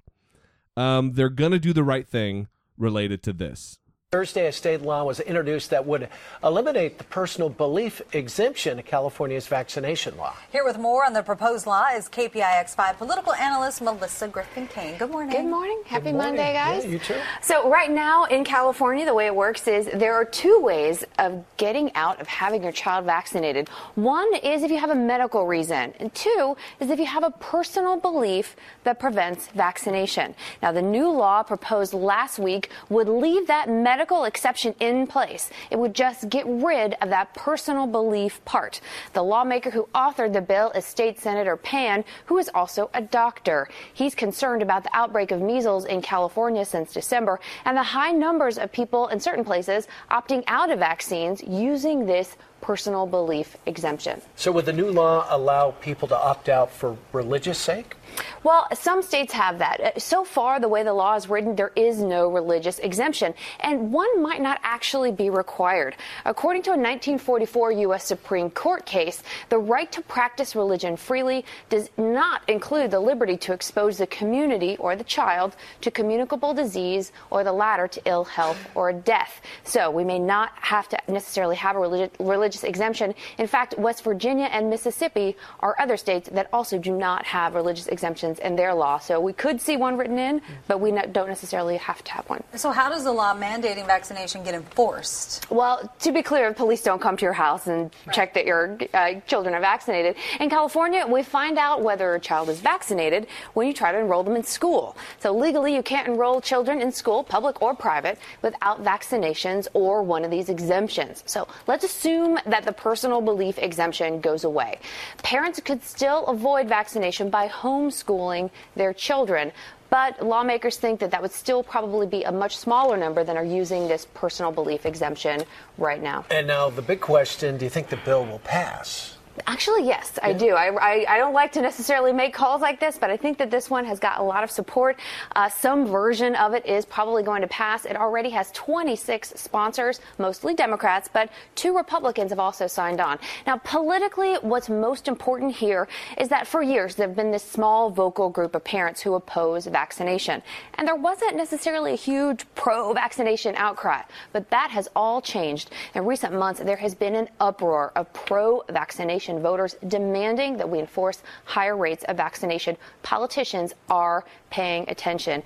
[0.76, 3.80] Um, they're going to do the right thing related to this.
[4.14, 6.10] Thursday, a state law was introduced that would
[6.44, 10.36] eliminate the personal belief exemption in California's vaccination law.
[10.52, 14.98] Here with more on the proposed law is KPIX5 political analyst Melissa Griffin Caen.
[14.98, 15.38] Good morning.
[15.38, 15.82] Good morning.
[15.86, 16.36] Happy Good morning.
[16.36, 16.84] Monday, guys.
[16.84, 17.22] Yeah, you too.
[17.42, 21.46] So, right now in California, the way it works is there are two ways of
[21.56, 23.70] getting out of having your child vaccinated.
[23.96, 27.32] One is if you have a medical reason, and two is if you have a
[27.32, 30.36] personal belief that prevents vaccination.
[30.62, 35.50] Now, the new law proposed last week would leave that medical exception in place.
[35.70, 38.82] It would just get rid of that personal belief part.
[39.14, 43.70] The lawmaker who authored the bill is State Senator Pan, who is also a doctor.
[43.94, 48.58] He's concerned about the outbreak of measles in California since December and the high numbers
[48.58, 54.22] of people in certain places opting out of vaccines using this personal belief exemption.
[54.36, 57.96] So, would the new law allow people to opt out for religious sake?
[58.44, 59.80] Well, some states have that.
[59.80, 63.94] Uh, So far, the way the law is written, there is no religious exemption, and
[63.94, 65.96] one might not actually be required.
[66.26, 68.04] According to a 1944 U.S.
[68.04, 73.54] Supreme Court case, the right to practice religion freely does not include the liberty to
[73.54, 78.60] expose the community or the child to communicable disease or the latter to ill health
[78.76, 79.42] or death.
[79.64, 83.14] So we may not have to necessarily have a religi- religious exemption.
[83.38, 87.88] In fact, West Virginia and Mississippi are other states that also do not have religious
[87.88, 89.00] exemptions in their law.
[89.00, 92.44] So we could see one written in, but we don't necessarily have to have one.
[92.56, 95.50] So, how does the law mandating vaccination get enforced?
[95.50, 99.20] Well, to be clear, police don't come to your house and check that your uh,
[99.28, 100.16] children are vaccinated.
[100.40, 104.24] In California, we find out whether a child is vaccinated when you try to enroll
[104.24, 104.96] them in school.
[105.20, 110.24] So legally, you can't enroll children in school, public or private, without vaccinations or one
[110.24, 111.24] of these exemptions.
[111.26, 114.80] So let's assume that the personal belief exemption goes away.
[115.24, 117.48] Parents could still avoid vaccination by
[117.92, 119.52] homeschooling their children.
[119.90, 123.44] But lawmakers think that that would still probably be a much smaller number than are
[123.44, 125.44] using this personal belief exemption
[125.78, 126.26] right now.
[126.32, 129.18] And now, the big question do you think the bill will pass?
[129.48, 130.56] Actually, yes, I do.
[130.56, 133.52] I, I, I don't like to necessarily make calls like this, but I think that
[133.52, 135.00] this one has got a lot of support.
[135.36, 137.86] Uh, some version of it is probably going to pass.
[137.86, 143.20] It already has 26 sponsors, mostly Democrats, but two Republicans have also signed on.
[143.48, 147.90] Now, politically, what's most important here is that for years there have been this small
[147.90, 150.42] vocal group of parents who oppose vaccination.
[150.76, 154.02] And there wasn't necessarily a huge pro vaccination outcry,
[154.34, 155.72] but that has all changed.
[155.96, 160.80] In recent months, there has been an uproar of pro vaccination voters demanding that we
[160.80, 162.76] enforce higher rates of vaccination.
[163.04, 165.44] Politicians are paying attention.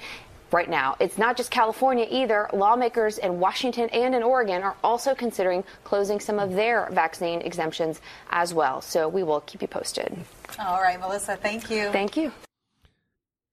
[0.52, 0.96] Right now.
[1.02, 2.48] It's not just California either.
[2.54, 8.00] Lawmakers in Washington and in Oregon are also considering closing some of their vaccine exemptions
[8.30, 8.80] as well.
[8.80, 10.16] So we will keep you posted.
[10.60, 11.90] All right, Melissa, thank you.
[11.92, 12.32] Thank you.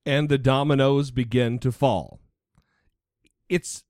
[0.06, 2.20] and the dominoes begin to fall.
[3.48, 3.82] It's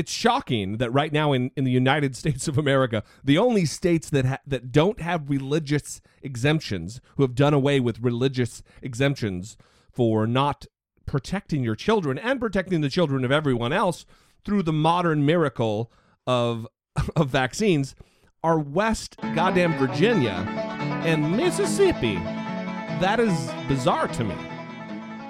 [0.00, 4.08] it's shocking that right now in, in the United States of America, the only states
[4.10, 9.58] that ha- that don't have religious exemptions, who have done away with religious exemptions
[9.92, 10.66] for not
[11.04, 14.06] protecting your children and protecting the children of everyone else
[14.44, 15.92] through the modern miracle
[16.26, 16.66] of
[17.16, 17.94] of vaccines,
[18.42, 20.46] are West goddamn Virginia
[21.04, 22.14] and Mississippi.
[23.00, 24.34] That is bizarre to me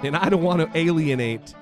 [0.03, 1.53] and I don't want to alienate,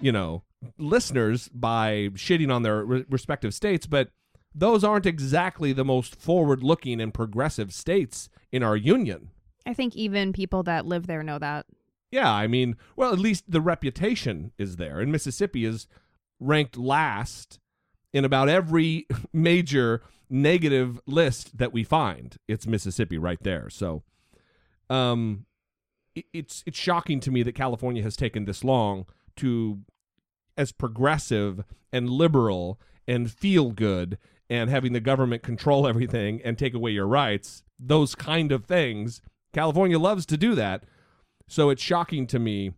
[0.00, 0.42] you know,
[0.78, 4.10] listeners by shitting on their re- respective states, but
[4.54, 9.30] those aren't exactly the most forward-looking and progressive states in our union.
[9.66, 11.66] I think even people that live there know that.
[12.10, 15.00] Yeah, I mean, well, at least the reputation is there.
[15.00, 15.88] And Mississippi is
[16.38, 17.58] ranked last
[18.12, 22.36] in about every major negative list that we find.
[22.46, 23.68] It's Mississippi right there.
[23.70, 24.04] So,
[24.90, 25.46] um,
[26.14, 29.80] it- it's it's shocking to me that California has taken this long to,
[30.56, 36.74] as progressive and liberal and feel good and having the government control everything and take
[36.74, 37.62] away your rights.
[37.78, 39.20] Those kind of things.
[39.52, 40.84] California loves to do that.
[41.46, 42.72] So it's shocking to me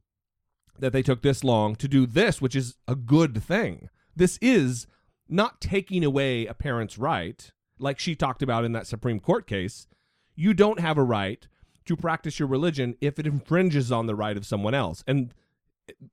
[0.78, 3.88] that they took this long to do this, which is a good thing.
[4.14, 4.86] This is
[5.28, 9.86] not taking away a parent's right, like she talked about in that Supreme Court case.
[10.34, 11.46] You don't have a right
[11.86, 15.02] to practice your religion if it infringes on the right of someone else.
[15.06, 15.32] And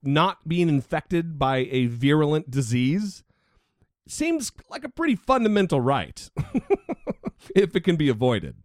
[0.02, 3.24] not being infected by a virulent disease
[4.08, 6.30] seems like a pretty fundamental right
[7.56, 8.56] if it can be avoided.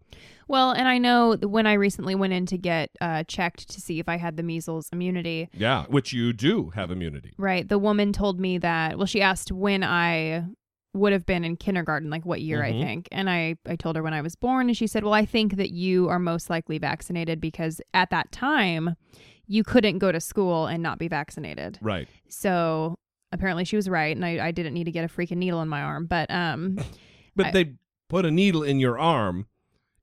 [0.48, 4.00] Well, and I know when I recently went in to get uh, checked to see
[4.00, 7.34] if I had the measles immunity, Yeah, which you do have immunity.
[7.36, 10.44] right, the woman told me that, well, she asked when I
[10.94, 12.64] would have been in kindergarten, like what year Mhm.
[12.64, 13.08] I think.
[13.12, 15.56] And I, I told her when I was born, and she said, well, I think
[15.56, 18.96] that you are most likely vaccinated because at that time,
[19.48, 21.78] you couldn't go to school and not be vaccinated.
[21.80, 22.06] Right.
[22.28, 22.94] So
[23.32, 25.68] apparently she was right, and I, I didn't need to get a freaking needle in
[25.68, 26.06] my arm.
[26.06, 26.78] But um,
[27.36, 27.72] But I- they
[28.08, 29.46] put a needle in your arm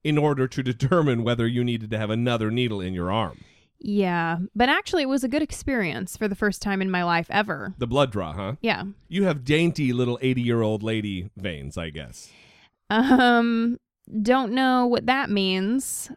[0.04, 3.38] in order to determine whether you needed to have another needle in your arm.
[3.80, 4.38] yeah.
[4.54, 7.74] But actually, it was a good experience for the first time in my life ever.
[7.78, 8.52] The blood draw, huh?
[8.60, 8.84] Yeah.
[9.08, 12.30] You have dainty little 80 year old lady veins, I guess.
[12.90, 13.78] Um,
[14.22, 16.10] don't know what that means.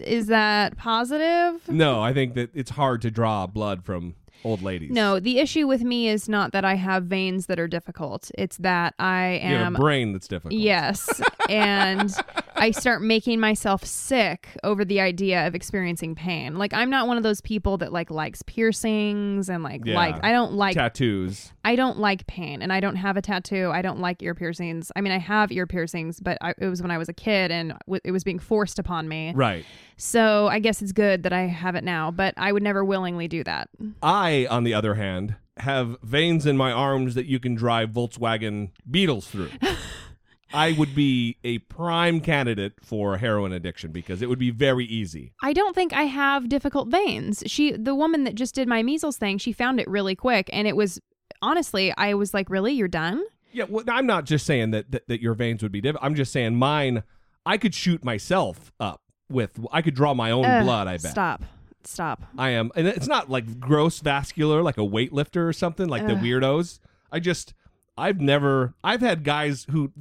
[0.00, 1.68] Is that positive?
[1.68, 4.14] No, I think that it's hard to draw blood from
[4.46, 4.90] old ladies.
[4.90, 8.30] No, the issue with me is not that I have veins that are difficult.
[8.38, 10.54] It's that I am a brain that's difficult.
[10.58, 11.20] Yes.
[11.48, 12.12] and
[12.56, 16.56] I start making myself sick over the idea of experiencing pain.
[16.56, 19.94] Like I'm not one of those people that like likes piercings and like Yeah.
[19.96, 21.52] like I don't like tattoos.
[21.64, 23.70] I don't like pain and I don't have a tattoo.
[23.72, 24.92] I don't like ear piercings.
[24.96, 27.50] I mean, I have ear piercings, but I, it was when I was a kid
[27.50, 29.32] and w- it was being forced upon me.
[29.34, 29.64] Right.
[29.98, 33.28] So I guess it's good that I have it now, but I would never willingly
[33.28, 33.68] do that.
[34.02, 38.72] I, on the other hand, have veins in my arms that you can drive Volkswagen
[38.90, 39.50] Beetles through.
[40.52, 45.32] I would be a prime candidate for heroin addiction because it would be very easy.
[45.42, 47.42] I don't think I have difficult veins.
[47.46, 50.68] She, the woman that just did my measles thing, she found it really quick, and
[50.68, 51.00] it was
[51.42, 53.22] honestly, I was like, "Really, you're done?"
[53.52, 56.04] Yeah, well, I'm not just saying that, that that your veins would be different.
[56.04, 57.02] I'm just saying mine.
[57.44, 59.58] I could shoot myself up with.
[59.72, 60.86] I could draw my own Ugh, blood.
[60.86, 61.10] I bet.
[61.10, 61.44] Stop,
[61.86, 62.24] stop.
[62.38, 66.14] I am, and it's not like gross vascular, like a weightlifter or something, like the
[66.14, 66.22] Ugh.
[66.22, 66.80] weirdos.
[67.12, 67.54] I just,
[67.96, 69.92] I've never, I've had guys who,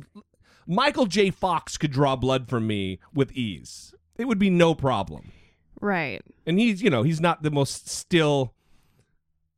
[0.67, 1.29] Michael J.
[1.29, 3.93] Fox could draw blood from me with ease.
[4.17, 5.31] It would be no problem.
[5.81, 6.21] Right.
[6.45, 8.53] And he's, you know, he's not the most still,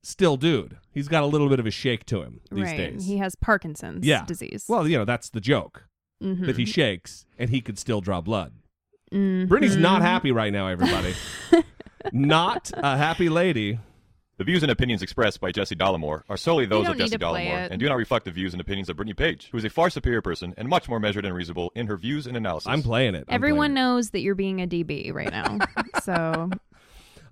[0.03, 0.77] still dude.
[0.91, 2.77] He's got a little bit of a shake to him these right.
[2.77, 3.05] days.
[3.05, 4.25] He has Parkinson's yeah.
[4.25, 4.65] disease.
[4.67, 5.83] Well, you know, that's the joke
[6.23, 6.45] Mhm.
[6.47, 8.53] that he shakes and he could still draw blood.
[9.13, 9.47] Mhm.
[9.47, 11.13] Brittany's not happy right now, everybody.
[12.13, 13.79] not a happy lady.
[14.37, 17.47] The views and opinions expressed by Jesse Dollemore are solely those of Jesse to play
[17.47, 19.69] Dollemore and do not reflect the views and opinions of Brittany Page, who is a
[19.69, 22.67] far superior person and much more measured and reasonable in her views and analysis.
[22.67, 23.25] I'm playing it.
[23.27, 25.57] I'm Everyone knows that you're being a DB right now.
[26.03, 26.51] so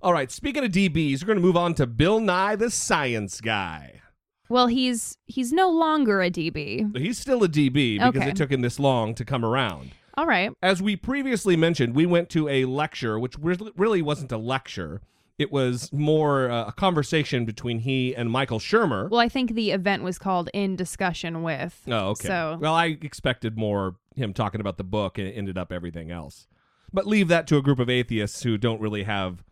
[0.02, 3.40] All right, speaking of DBs, we're going to move on to Bill Nye the Science
[3.40, 4.00] Guy.
[4.48, 6.96] Well, he's he's no longer a DB.
[6.96, 8.30] He's still a DB because Okay.
[8.30, 9.92] it took him this long to come around.
[10.16, 10.50] All right.
[10.62, 15.02] As we previously mentioned, we went to a lecture, which really wasn't a lecture.
[15.38, 19.10] It was more uh, a conversation between he and Michael Shermer.
[19.10, 22.28] Well, I think the event was called "In Discussion with." Oh, okay.
[22.28, 26.10] So Well, I expected more him talking about the book, and it ended up everything
[26.10, 26.46] else.
[26.90, 29.44] But leave that to a group of atheists who don't really have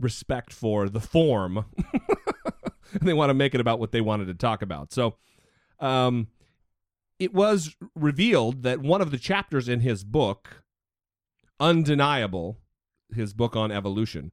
[0.00, 1.66] respect for the form,
[2.92, 4.92] and they want to make it about what they wanted to talk about.
[4.92, 5.14] So,
[5.78, 6.26] um,
[7.22, 10.62] it was revealed that one of the chapters in his book,
[11.60, 12.58] Undeniable,
[13.14, 14.32] his book on evolution,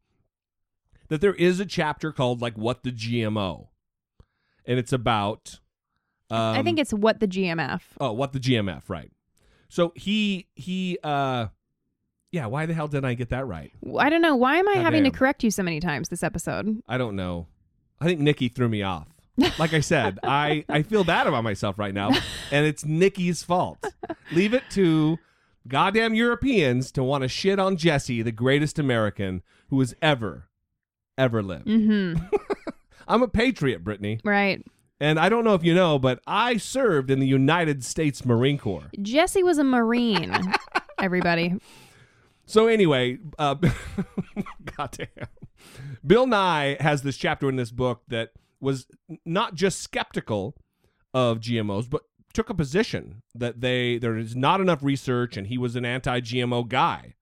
[1.09, 3.67] that there is a chapter called like "What the GMO,"
[4.65, 5.59] and it's about.
[6.31, 7.81] Um, I think it's what the GMF.
[7.99, 9.11] Oh, what the GMF, right.
[9.69, 11.47] So he he uh
[12.31, 13.71] yeah, why the hell didn't I get that right?
[13.97, 15.11] I don't know why am I God having damn.
[15.11, 16.81] to correct you so many times this episode.
[16.87, 17.47] I don't know.
[17.99, 19.07] I think Nikki threw me off.
[19.57, 22.09] Like I said, I I feel bad about myself right now
[22.51, 23.83] and it's Nikki's fault.
[24.31, 25.17] Leave it to
[25.67, 30.49] goddamn Europeans to want to shit on Jesse, the greatest American who has ever
[31.17, 31.67] ever lived.
[31.67, 32.23] Mm-hmm.
[33.07, 34.19] I'm a patriot, Brittany.
[34.23, 34.63] Right.
[34.99, 38.57] And I don't know if you know, but I served in the United States Marine
[38.57, 38.91] Corps.
[39.01, 40.35] Jesse was a Marine.
[40.99, 41.55] Everybody.
[42.45, 43.55] So anyway, uh,
[44.77, 45.07] goddamn,
[46.05, 48.87] Bill Nye has this chapter in this book that was
[49.25, 50.55] not just skeptical
[51.13, 55.57] of GMOs, but took a position that they there is not enough research, and he
[55.57, 57.15] was an anti-GMO guy.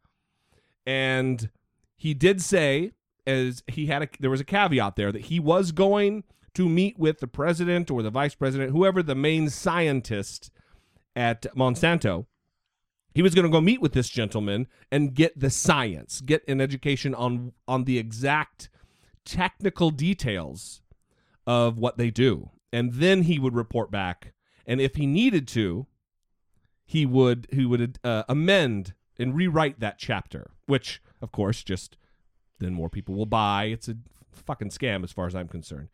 [0.85, 1.49] And
[1.97, 2.91] he did say,
[3.25, 6.23] as he had a there was a caveat there that he was going
[6.53, 10.51] to meet with the president or the vice president, whoever the main scientist
[11.15, 12.25] at Monsanto
[13.17, 16.61] he was going to go meet with this gentleman and get the science, get an
[16.61, 18.69] education on on the exact
[19.25, 20.83] technical details
[21.47, 24.33] of what they do, and then he would report back.
[24.67, 25.87] And if he needed to,
[26.85, 31.97] he would he would uh, amend and rewrite that chapter, which of course just
[32.59, 33.65] then more people will buy.
[33.65, 33.95] It's a
[34.33, 35.87] fucking scam as far as I'm concerned.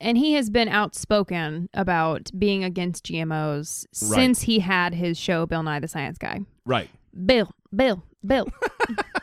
[0.00, 4.16] And he has been outspoken about being against GMOs Right.
[4.16, 6.40] since he had his show Bill Nye the Science Guy.
[6.66, 6.90] Right.
[7.26, 8.46] Bill, Bill, Bill.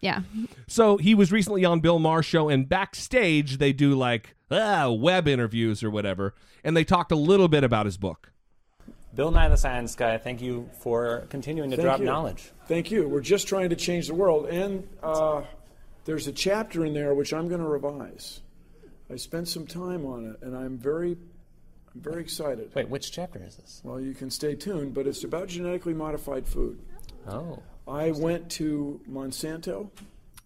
[0.00, 0.22] yeah.
[0.66, 5.28] So he was recently on Bill Maher's show, and backstage they do like ah, web
[5.28, 6.34] interviews or whatever,
[6.64, 8.32] and they talked a little bit about his book.
[9.14, 12.04] Bill Nye the Science Guy, thank you for continuing to Thank drop you.
[12.04, 12.52] knowledge.
[12.66, 13.08] Thank you.
[13.08, 14.46] We're just trying to change the world.
[14.46, 15.42] And uh,
[16.04, 18.40] there's a chapter in there which I'm going to revise.
[19.10, 21.16] I spent some time on it, and I'm very,
[21.94, 22.70] I'm very excited.
[22.74, 23.80] Wait, which chapter is this?
[23.82, 26.78] Well, you can stay tuned, but it's about genetically modified food.
[27.26, 27.62] Oh.
[27.88, 29.88] I went to Monsanto,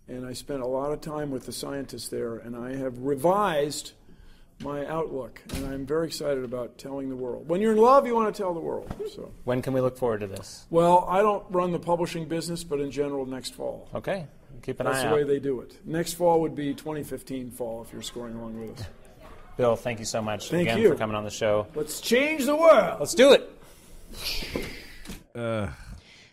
[0.09, 3.93] and I spent a lot of time with the scientists there, and I have revised
[4.61, 7.49] my outlook, and I'm very excited about telling the world.
[7.49, 8.93] When you're in love, you want to tell the world.
[9.13, 10.67] So, When can we look forward to this?
[10.71, 13.89] well, I don't run the publishing business, but in general, next fall.
[13.95, 14.27] Okay,
[14.63, 14.93] keep an eye.
[14.93, 15.85] That's the way they do it.
[15.85, 18.87] Next fall would be 2015 fall if you're scoring along with us.
[19.57, 20.89] Bill, thank you so much Thank again you.
[20.89, 21.67] for coming on the show.
[21.75, 23.01] Let's change the world.
[23.01, 23.51] Let's do it.
[25.35, 25.69] Uh,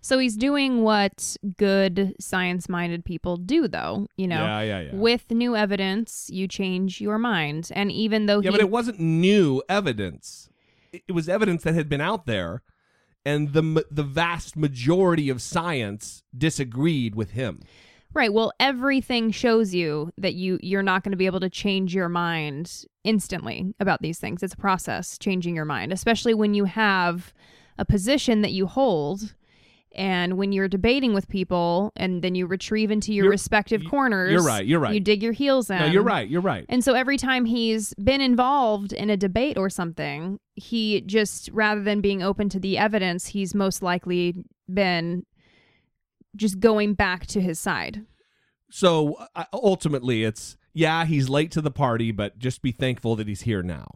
[0.10, 4.08] So he's doing what good science minded people do, though.
[4.18, 4.96] You know, Yeah, yeah, yeah.
[4.96, 7.70] with new evidence, you change your mind.
[7.76, 8.58] And even though yeah, he.
[8.58, 10.50] but it wasn't new evidence.
[10.92, 12.64] It it was evidence that had been out there,
[13.24, 17.62] and the the vast majority of science disagreed with him.
[18.12, 18.34] Right.
[18.34, 22.10] Well, everything shows you that you you're not going to be able to change your
[22.10, 24.42] mind instantly about these things.
[24.42, 27.32] It's a process changing your mind, especially when you have
[27.78, 29.36] a position that you hold
[29.96, 34.32] and when you're debating with people and then you retrieve into your You're- respective corners.
[34.32, 34.94] you're right, you're right.
[34.94, 35.80] You dig your heels in.
[35.80, 36.30] No, you're right.
[36.30, 36.66] You're right.
[36.70, 41.82] And so every time he's been involved in a debate or something, he just rather
[41.82, 44.36] than being open to the evidence, he's most likely
[44.72, 45.26] been
[46.36, 48.06] just going back to his side.
[48.72, 53.28] So uh, ultimately, it's yeah, he's late to the party, but just be thankful that
[53.28, 53.88] he's here now,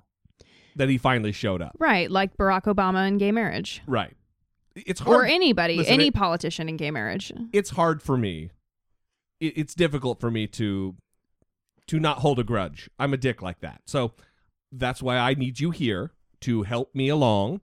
[0.76, 1.76] that he finally showed up.
[1.78, 3.84] Right, like Barack Obama and gay marriage.
[3.86, 4.16] Right.
[4.76, 5.22] It's hard.
[5.22, 7.32] Or anybody, Listen, any it- politician in gay marriage.
[7.52, 8.50] it's hard for me.
[9.40, 10.96] It, it's difficult for me to
[11.88, 12.90] to not hold a grudge.
[12.98, 13.82] I'm a dick like that.
[13.86, 14.14] So
[14.72, 16.12] that's why I need you here
[16.42, 17.62] to help me along,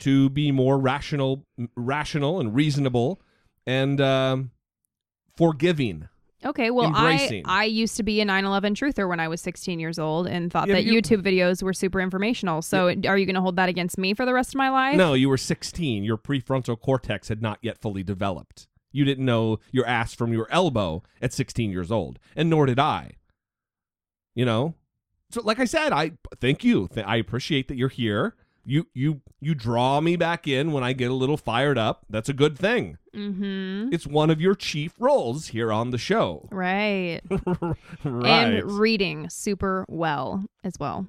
[0.00, 1.44] to be more rational,
[1.76, 3.20] rational and reasonable,
[3.66, 4.50] and um,
[5.36, 6.08] forgiving.
[6.44, 7.42] Okay, well, Embracing.
[7.46, 10.52] I I used to be a 9/11 truther when I was 16 years old and
[10.52, 12.60] thought Yeah, that you- YouTube videos were super informational.
[12.62, 14.96] So, are you going to hold that against me for the rest of my life?
[14.96, 16.04] No, you were 16.
[16.04, 18.68] Your prefrontal cortex had not yet fully developed.
[18.92, 22.78] You didn't know your ass from your elbow at 16 years old, and nor did
[22.78, 23.12] I.
[24.34, 24.74] You know,
[25.30, 26.88] so like I said, I thank you.
[26.92, 28.34] Th- I appreciate that you're here.
[28.68, 32.04] You you you draw me back in when I get a little fired up.
[32.10, 32.98] That's a good thing.
[33.14, 33.94] Mhm.
[33.94, 36.48] It's one of your chief roles here on the show.
[36.50, 37.20] Right.
[38.04, 38.54] right.
[38.54, 41.06] And reading super well as well.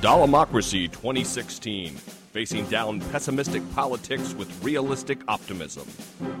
[0.00, 5.86] Dollemocracy 2016, facing down pessimistic politics with realistic optimism.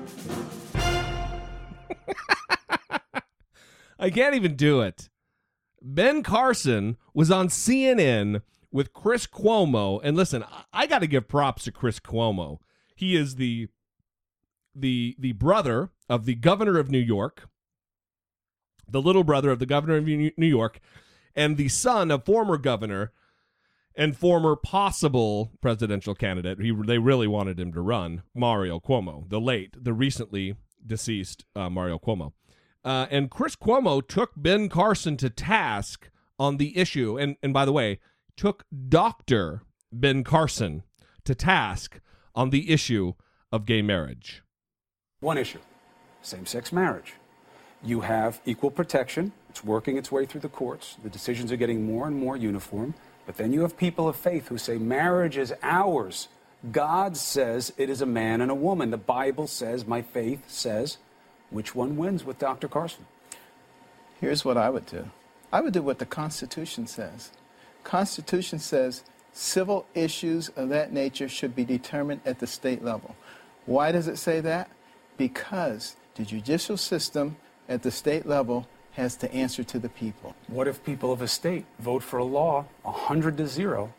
[3.98, 5.10] I can't even do it.
[5.82, 11.64] Ben Carson was on CNN with Chris Cuomo, and listen, I- got to give props
[11.64, 12.58] to Chris Cuomo.
[12.96, 13.68] He is the
[14.74, 17.48] the the brother of the governor of New York,
[18.88, 20.80] the little brother of the governor of New New York,
[21.34, 23.12] and the son of former governor
[23.94, 26.58] and former possible presidential candidate.
[26.60, 30.56] He, they really wanted him to run, Mario Cuomo, the late, the recently
[30.86, 32.32] deceased uh, Mario Cuomo.
[32.84, 37.18] Uh, and Chris Cuomo took Ben Carson to task on the issue.
[37.18, 38.00] And, and by the way,
[38.36, 39.62] took Dr.
[39.92, 40.82] Ben Carson
[41.24, 42.00] to task
[42.34, 43.14] on the issue
[43.52, 44.42] of gay marriage.
[45.20, 45.60] One issue
[46.22, 47.14] same sex marriage.
[47.82, 51.84] You have equal protection, it's working its way through the courts, the decisions are getting
[51.84, 52.94] more and more uniform.
[53.26, 56.28] But then you have people of faith who say marriage is ours.
[56.70, 58.90] God says it is a man and a woman.
[58.90, 60.98] The Bible says, my faith says,
[61.52, 62.66] which one wins with Dr.
[62.68, 63.06] Carson?
[64.20, 65.10] Here's what I would do.
[65.52, 67.30] I would do what the Constitution says.
[67.84, 73.16] Constitution says civil issues of that nature should be determined at the state level.
[73.66, 74.70] Why does it say that?
[75.16, 77.36] Because the judicial system
[77.68, 80.34] at the state level has to answer to the people.
[80.48, 83.92] What if people of a state vote for a law, 100 to 0,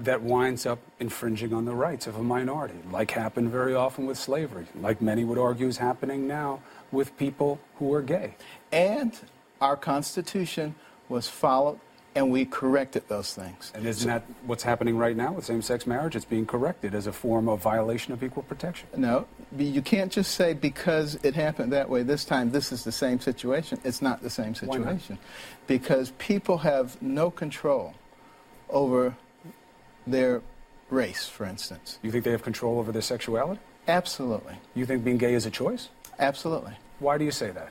[0.00, 4.18] that winds up infringing on the rights of a minority, like happened very often with
[4.18, 6.60] slavery, like many would argue is happening now
[6.92, 8.36] with people who are gay?
[8.72, 9.16] And
[9.60, 10.74] our Constitution
[11.08, 11.80] was followed
[12.14, 13.70] and we corrected those things.
[13.74, 16.16] And isn't that what's happening right now with same sex marriage?
[16.16, 18.88] It's being corrected as a form of violation of equal protection.
[18.96, 19.26] No,
[19.56, 23.20] you can't just say because it happened that way this time, this is the same
[23.20, 23.78] situation.
[23.84, 25.18] It's not the same situation.
[25.68, 27.94] Because people have no control
[28.68, 29.14] over
[30.06, 30.42] their
[30.88, 32.00] race, for instance.
[32.02, 33.60] You think they have control over their sexuality?
[33.86, 34.54] Absolutely.
[34.74, 35.88] You think being gay is a choice?
[36.20, 36.72] Absolutely.
[37.00, 37.70] Why do you say that?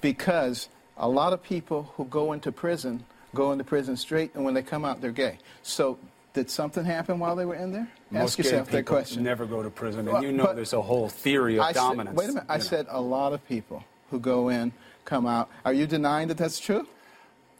[0.00, 4.54] Because a lot of people who go into prison go into prison straight, and when
[4.54, 5.38] they come out, they're gay.
[5.62, 5.98] So,
[6.32, 7.86] did something happen while they were in there?
[8.10, 9.22] Most Ask yourself that question.
[9.22, 11.74] never go to prison, and Well, you know there's a whole theory of I said-
[11.74, 12.16] dominance.
[12.16, 12.44] wait a minute.
[12.48, 12.62] I know.
[12.64, 14.72] said a lot of people who go in
[15.04, 15.50] come out.
[15.66, 16.86] Are you denying that that's true?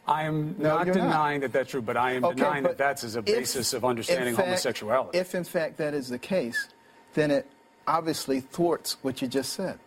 [0.07, 1.03] I am No, not you're not.
[1.03, 3.85] denying that that's true, but I am Okay, denying that that's as a basis of
[3.85, 5.17] understanding fact- homosexuality.
[5.19, 6.67] If in fact that is the case,
[7.13, 7.45] then it
[7.87, 9.77] obviously thwarts what you just said.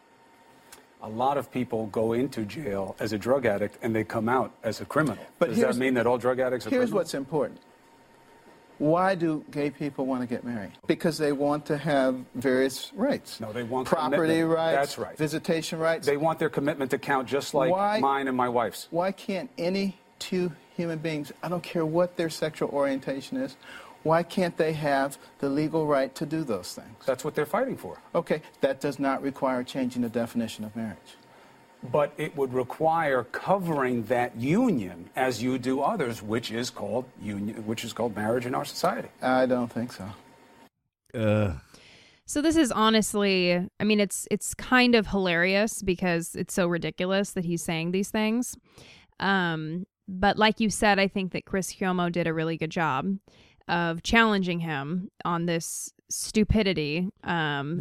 [1.03, 4.53] A lot of people go into jail as a drug addict and they come out
[4.63, 5.25] as a criminal.
[5.39, 6.91] But Does that mean that all drug addicts are Here's criminals?
[6.91, 7.61] Here's what's important.
[8.79, 10.73] Why do gay people want to get married?
[10.87, 13.41] Because they want to have various rights.
[13.41, 14.51] No, they want property commitment.
[14.51, 14.77] rights.
[14.77, 15.17] That's right.
[15.17, 16.07] Visitation rights.
[16.07, 18.89] They want their commitment to count just like Why- mine and my wife's.
[18.91, 23.57] Why can't any two human beings, I don't care what their sexual orientation is,
[24.03, 26.97] why can't they have the legal right to do those things?
[27.07, 27.99] That's what they're fighting for.
[28.15, 31.17] Okay, that does not require changing the definition of marriage.
[31.91, 37.67] But it would require covering that union as you do others, which is called union,
[37.67, 39.09] which is called marriage in our society.
[39.21, 40.09] I don't think so.
[41.13, 41.55] Uh,
[42.25, 47.33] So this is honestly, I mean, it's it's kind of hilarious because it's so ridiculous
[47.33, 48.57] that he's saying these things.
[49.21, 53.17] Um, but like you said, I think that Chris Cuomo did a really good job
[53.69, 57.09] of challenging him on this stupidity.
[57.25, 57.81] Um,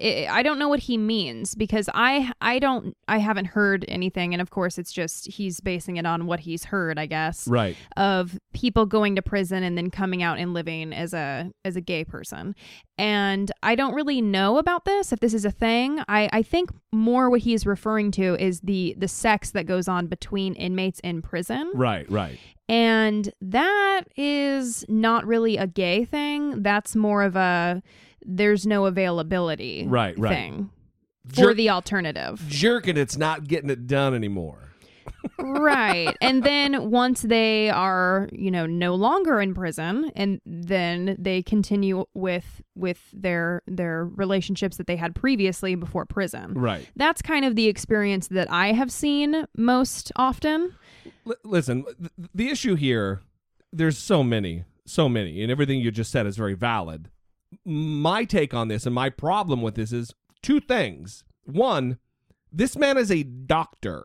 [0.00, 4.34] I I don't know what he means because I I don't I haven't heard anything,
[4.34, 7.76] and of course it's just he's basing it on what he's heard, I guess right.
[7.96, 11.80] of people going to prison and then coming out and living as a as a
[11.80, 12.54] gay person.
[12.96, 16.00] And I don't really know about this if this is a thing.
[16.08, 20.06] I I think more what he's referring to is the the sex that goes on
[20.06, 21.70] between inmates in prison.
[21.74, 22.38] Right, right.
[22.68, 26.62] And that is not really a gay thing.
[26.62, 27.82] That's more of a
[28.24, 30.34] there's no availability Right, right.
[30.34, 30.70] thing
[31.28, 32.42] for the alternative.
[32.48, 34.58] Jerking it's not getting it done anymore.
[35.38, 36.14] right.
[36.20, 42.04] And then once they are, you know, no longer in prison and then they continue
[42.14, 46.54] with with their their relationships that they had previously before prison.
[46.54, 46.88] Right.
[46.96, 50.74] That's kind of the experience that I have seen most often.
[51.26, 53.20] L- listen, th- the issue here,
[53.72, 57.08] there's so many, so many, and everything you just said is very valid.
[57.64, 61.24] My take on this and my problem with this is two things.
[61.44, 61.98] One,
[62.52, 64.04] this man is a doctor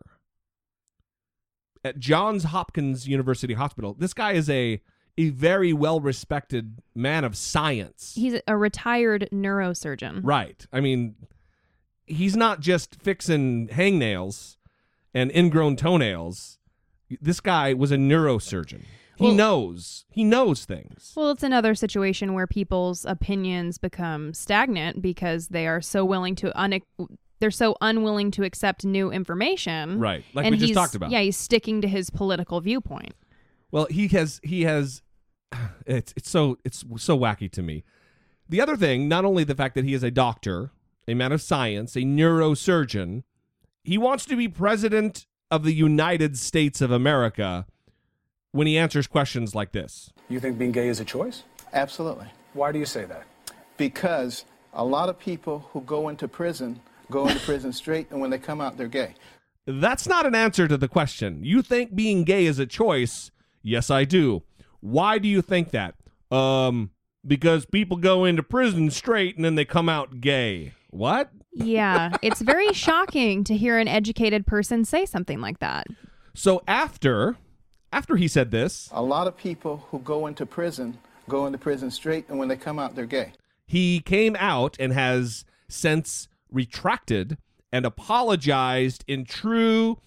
[1.84, 3.94] at Johns Hopkins University Hospital.
[3.94, 4.80] This guy is a
[5.18, 8.12] a very well respected man of science.
[8.14, 10.20] He's a retired neurosurgeon.
[10.22, 10.66] Right.
[10.72, 11.14] I mean,
[12.06, 14.56] he's not just fixing hangnails
[15.12, 16.58] and ingrown toenails.
[17.20, 18.84] This guy was a neurosurgeon.
[19.20, 20.06] He Well- knows.
[20.10, 21.12] He knows things.
[21.14, 26.58] Well, it's another situation where people's opinions become stagnant because they are so willing to
[26.58, 26.80] un-
[27.38, 29.98] they're so unwilling to accept new information.
[29.98, 31.10] Right, like and we just talked about.
[31.10, 33.14] Yeah, he's sticking to his political viewpoint.
[33.70, 35.02] Well, he has he has
[35.86, 37.84] it's it's so it's so wacky to me.
[38.48, 40.72] The other thing, not only the fact that he is a doctor,
[41.06, 43.22] a man of science, a neurosurgeon,
[43.84, 47.66] he wants to be president of the United States of America
[48.52, 50.12] when he answers questions like this.
[50.28, 51.44] You think being gay is a choice?
[51.72, 52.26] Absolutely.
[52.52, 53.24] Why do you say that?
[53.76, 56.80] Because a lot of people who go into prison
[57.10, 59.14] go into prison straight, and when they come out, they're gay.
[59.66, 61.44] That's not an answer to the question.
[61.44, 63.30] You think being gay is a choice?
[63.62, 64.42] Yes, I do.
[64.80, 65.94] Why do you think that?
[66.30, 66.90] Um,
[67.26, 70.72] because people go into prison straight and then they come out gay.
[70.90, 71.30] What?
[71.52, 75.86] Yeah, it's very shocking to hear an educated person say something like that.
[76.34, 77.36] So after
[77.92, 81.90] after he said this, A lot of people who go into prison go into prison
[81.90, 83.32] straight, and when they come out, they're gay.
[83.66, 87.38] he came out and has since retracted
[87.72, 89.98] and apologized in true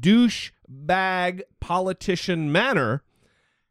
[0.00, 3.02] douchebag politician manner,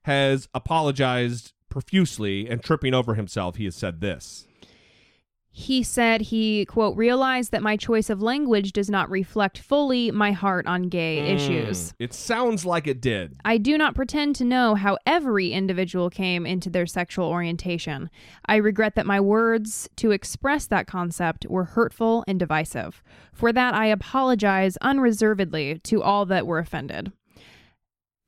[0.03, 3.55] has apologized profusely and tripping over himself.
[3.55, 4.47] He has said this.
[5.59, 10.31] He said he, quote, realized that my choice of language does not reflect fully my
[10.31, 11.89] heart on gay issues.
[11.89, 13.37] Mm, It sounds like it did.
[13.43, 18.11] I do not pretend to know how every individual came into their sexual orientation.
[18.45, 23.01] I regret that my words to express that concept were hurtful and divisive.
[23.33, 27.11] For that, I apologize unreservedly to all that were offended.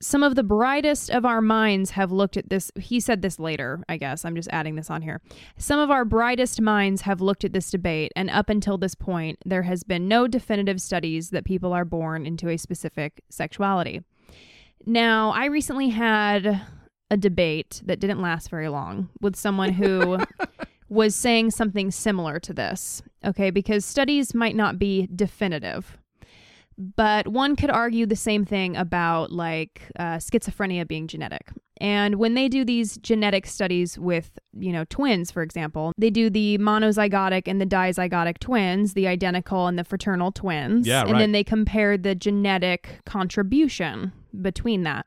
[0.01, 2.71] Some of the brightest of our minds have looked at this.
[2.79, 4.23] He said this later, I guess.
[4.23, 5.21] I'm just adding this on here.
[5.57, 9.39] Some of our brightest minds have looked at this debate, and up until this point,
[9.45, 14.01] there has been no definitive studies that people are born into a specific sexuality.
[14.85, 16.61] Now, I recently had
[17.11, 20.19] a debate that didn't last very long with someone who
[20.89, 23.01] was saying something similar to this.
[23.25, 25.98] Okay, because studies might not be definitive.
[26.95, 31.51] But one could argue the same thing about like uh, schizophrenia being genetic.
[31.81, 36.29] And when they do these genetic studies with, you know, twins, for example, they do
[36.29, 40.87] the monozygotic and the dizygotic twins, the identical and the fraternal twins.
[40.87, 41.19] Yeah, And right.
[41.19, 45.05] then they compare the genetic contribution between that.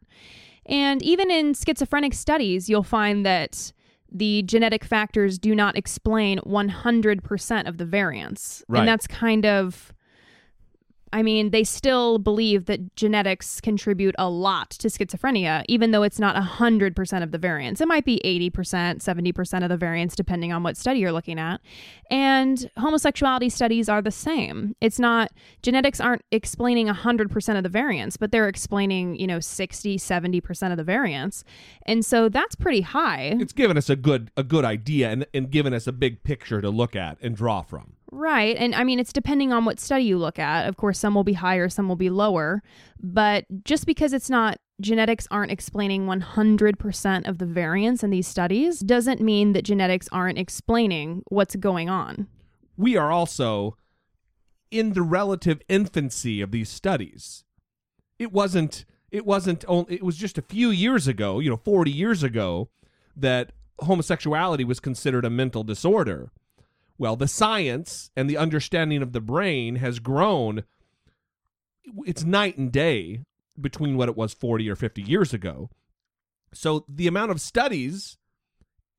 [0.66, 3.72] And even in schizophrenic studies, you'll find that
[4.10, 8.62] the genetic factors do not explain 100% of the variance.
[8.68, 8.80] Right.
[8.80, 9.92] And that's kind of
[11.12, 16.18] I mean, they still believe that genetics contribute a lot to schizophrenia, even though it's
[16.18, 17.80] not 100% of the variants.
[17.80, 18.50] It might be 80%,
[19.02, 21.60] 70% of the variants, depending on what study you're looking at.
[22.10, 24.74] And homosexuality studies are the same.
[24.80, 25.32] It's not,
[25.62, 30.76] genetics aren't explaining 100% of the variants, but they're explaining, you know, 60, 70% of
[30.76, 31.44] the variants.
[31.84, 33.36] And so that's pretty high.
[33.38, 36.60] It's given us a good a good idea and, and given us a big picture
[36.60, 37.94] to look at and draw from.
[38.14, 38.54] Right.
[38.58, 40.68] And I mean, it's depending on what study you look at.
[40.68, 42.62] Of course, some will be higher, some will be lower.
[43.02, 48.80] But just because it's not, genetics aren't explaining 100% of the variance in these studies
[48.80, 52.28] doesn't mean that genetics aren't explaining what's going on.
[52.76, 53.78] We are also
[54.70, 57.44] in the relative infancy of these studies.
[58.18, 61.90] It wasn't, it wasn't, only, it was just a few years ago, you know, 40
[61.90, 62.68] years ago,
[63.16, 66.30] that homosexuality was considered a mental disorder
[66.99, 70.64] well, the science and the understanding of the brain has grown.
[72.07, 73.24] It's night and day
[73.61, 75.70] between what it was 40 or 50 years ago.
[76.53, 78.18] So the amount of studies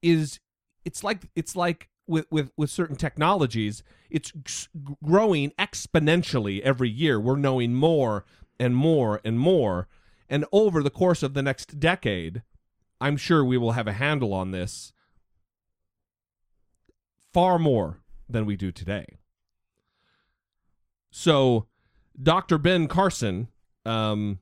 [0.01, 0.39] is
[0.85, 4.67] it's like it's like with with with certain technologies, it's
[5.03, 7.19] growing exponentially every year.
[7.19, 8.25] We're knowing more
[8.59, 9.87] and more and more.
[10.29, 12.41] And over the course of the next decade,
[12.99, 14.92] I'm sure we will have a handle on this
[17.33, 19.05] far more than we do today.
[21.11, 21.67] So,
[22.21, 22.57] Dr.
[22.57, 23.49] Ben Carson,
[23.85, 24.39] um,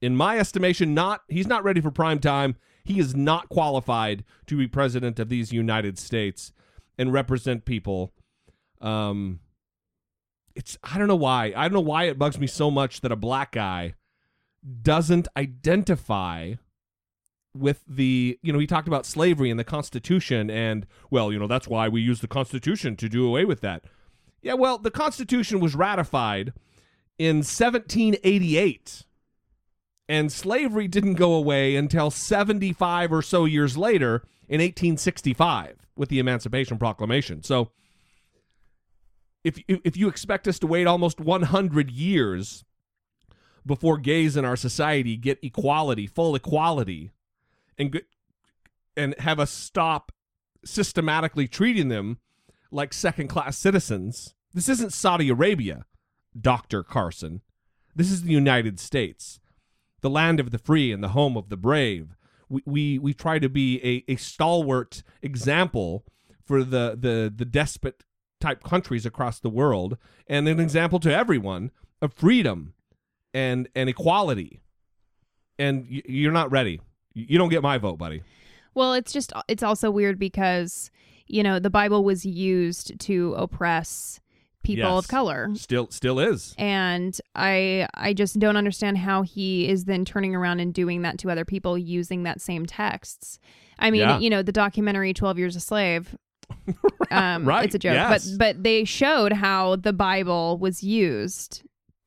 [0.00, 2.56] in my estimation, not he's not ready for prime time.
[2.84, 6.52] He is not qualified to be president of these United States
[6.98, 8.12] and represent people.
[8.80, 9.40] Um,
[10.54, 11.52] it's I don't know why.
[11.56, 13.94] I don't know why it bugs me so much that a black guy
[14.82, 16.54] doesn't identify
[17.54, 21.46] with the you know he talked about slavery and the constitution and well you know
[21.46, 23.84] that's why we use the constitution to do away with that.
[24.40, 26.52] Yeah well the constitution was ratified
[27.18, 29.04] in 1788
[30.08, 36.18] and slavery didn't go away until 75 or so years later in 1865 with the
[36.18, 37.42] emancipation proclamation.
[37.42, 37.70] So
[39.44, 42.64] if if you expect us to wait almost 100 years
[43.64, 47.12] before gays in our society get equality full equality
[47.78, 48.00] and
[48.96, 50.12] and have us stop
[50.64, 52.18] systematically treating them
[52.70, 54.34] like second class citizens.
[54.52, 55.86] This isn't Saudi Arabia,
[56.38, 56.82] Dr.
[56.82, 57.42] Carson.
[57.94, 59.40] This is the United States,
[60.00, 62.16] the land of the free and the home of the brave.
[62.48, 66.04] We, we, we try to be a, a stalwart example
[66.44, 68.04] for the, the, the despot
[68.40, 69.96] type countries across the world
[70.26, 71.70] and an example to everyone
[72.00, 72.74] of freedom
[73.32, 74.60] and, and equality.
[75.58, 76.80] And you're not ready.
[77.14, 78.22] You don't get my vote, buddy.
[78.74, 80.90] Well, it's just it's also weird because
[81.26, 84.20] you know the Bible was used to oppress
[84.62, 85.04] people yes.
[85.04, 85.50] of color.
[85.54, 86.54] Still still is.
[86.58, 91.18] And I I just don't understand how he is then turning around and doing that
[91.18, 93.38] to other people using that same texts.
[93.78, 94.18] I mean, yeah.
[94.18, 96.16] you know, the documentary 12 Years a Slave
[97.10, 97.64] um right.
[97.64, 98.30] it's a joke, yes.
[98.30, 101.62] but but they showed how the Bible was used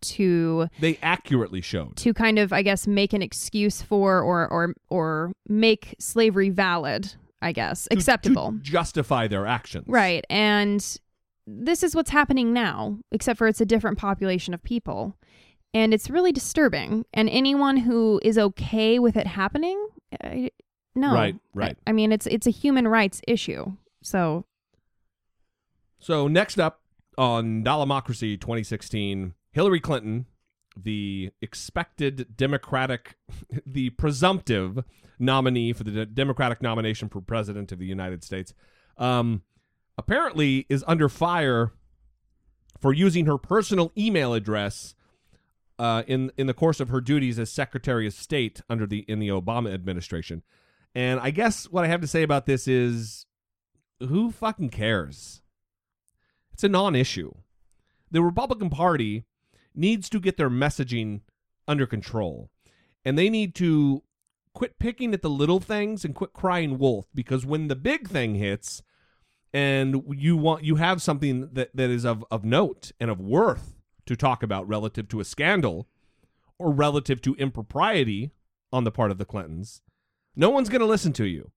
[0.09, 4.73] to they accurately showed to kind of I guess make an excuse for or or
[4.89, 8.51] or make slavery valid, I guess, to, acceptable.
[8.51, 9.85] To justify their actions.
[9.87, 10.25] Right.
[10.29, 10.83] And
[11.47, 15.15] this is what's happening now, except for it's a different population of people.
[15.73, 17.05] And it's really disturbing.
[17.13, 19.87] And anyone who is okay with it happening,
[20.23, 20.49] I,
[20.95, 21.13] no.
[21.13, 21.77] Right, right.
[21.85, 23.73] I, I mean, it's it's a human rights issue.
[24.01, 24.45] So
[25.99, 26.81] So next up
[27.17, 30.25] on Dollemocracy 2016, Hillary Clinton,
[30.75, 33.15] the expected Democratic,
[33.65, 34.83] the presumptive
[35.17, 38.53] nominee for the Democratic nomination for president of the United States,
[38.97, 39.43] um,
[39.97, 41.71] apparently is under fire
[42.81, 44.93] for using her personal email address
[45.79, 49.19] uh, in in the course of her duties as Secretary of State under the in
[49.19, 50.43] the Obama administration.
[50.93, 53.25] And I guess what I have to say about this is,
[54.01, 55.41] who fucking cares?
[56.51, 57.31] It's a non-issue.
[58.11, 59.23] The Republican Party
[59.77, 61.21] needs to get their messaging
[61.67, 62.49] under control.
[63.03, 64.03] And they need to
[64.53, 68.35] quit picking at the little things and quit crying wolf because when the big thing
[68.35, 68.81] hits
[69.53, 73.75] and you want you have something that, that is of, of note and of worth
[74.05, 75.87] to talk about relative to a scandal
[76.57, 78.31] or relative to impropriety
[78.71, 79.81] on the part of the Clintons,
[80.35, 81.51] no one's going to listen to you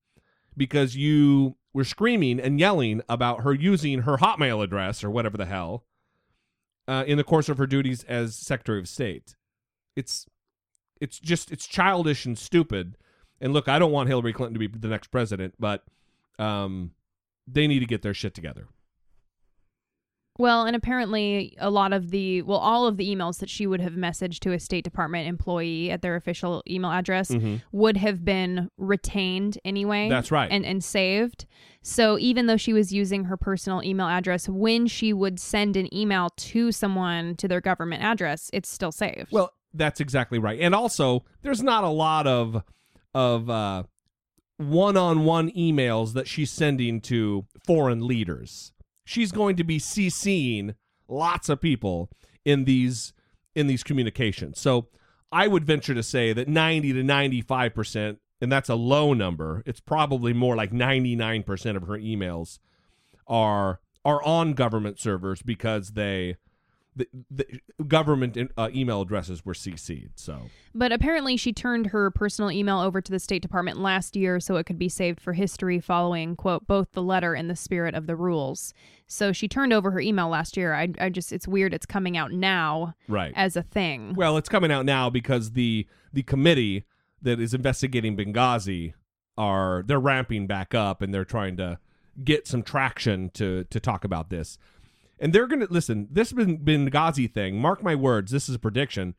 [0.57, 5.47] because you were screaming and yelling about her using her Hotmail address or whatever the
[5.47, 5.85] hell
[6.89, 9.37] uh, in the course of her duties as Secretary of State.
[9.95, 10.27] It's
[11.01, 12.97] it's just it's childish and stupid.
[13.41, 15.85] And look, I don't want Hillary Clinton to be the next president, but
[16.41, 16.93] um,
[17.47, 18.67] they need to get their shit together.
[20.39, 23.81] Well, and apparently a lot of the well, all of the emails that she would
[23.81, 27.61] have messaged to a State Department employee at their official email address Mhm.
[27.73, 30.09] would have been retained anyway.
[30.09, 30.49] That's right.
[30.51, 31.45] And and saved.
[31.83, 35.93] So even though she was using her personal email address, when she would send an
[35.95, 39.33] email to someone to their government address, it's still saved.
[39.33, 40.61] Well, that's exactly right.
[40.61, 42.63] And also, there's not a lot of
[43.13, 43.83] of uh,
[44.59, 48.73] one-on-one emails that she's sending to foreign leaders.
[49.09, 50.75] She's going to be CCing
[51.09, 52.11] lots of people
[52.45, 53.15] in these
[53.55, 54.61] in these communications.
[54.61, 54.89] So,
[55.33, 59.63] I would venture to say that 90 to 95%, and that's a low number.
[59.65, 62.59] It's probably more like 99% of her emails
[63.27, 66.37] are are on government servers because they
[66.99, 70.19] the, the government uh, email addresses were CC'd.
[70.19, 70.43] So
[70.75, 74.57] But apparently, she turned her personal email over to the State Department last year so
[74.57, 78.07] it could be saved for history following, quote, both the letter and the spirit of
[78.07, 78.75] the rules.
[79.07, 80.75] So she turned over her email last year.
[80.75, 83.33] I, I just, it's weird it's coming out now Right.
[83.37, 84.15] as a thing.
[84.15, 86.85] Well, it's coming out now because the the committee
[87.23, 88.95] that is investigating Benghazi
[89.37, 91.79] are they're ramping back up and they're trying to
[92.25, 94.59] get some traction to to talk about this.
[95.21, 98.59] And they're going to listen, this Ben- Benghazi thing, mark my words, this is a
[98.59, 99.15] prediction.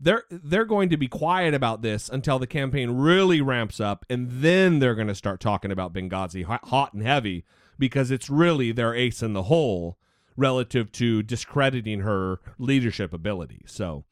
[0.00, 4.28] They're they're going to be quiet about this until the campaign really ramps up and
[4.30, 7.44] then they're going to start talking about Benghazi hot, hot and heavy
[7.80, 9.98] because it's really their ace in the hole
[10.36, 13.62] relative to discrediting her leadership ability.
[13.66, 14.04] So,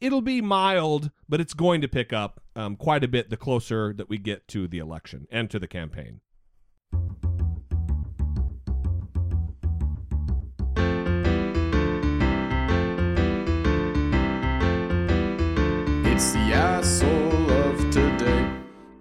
[0.00, 3.92] it'll be mild, but it's going to pick up um, quite a bit the closer
[3.94, 6.20] that we get to the election and to the campaign.
[16.16, 18.50] It's the asshole of today.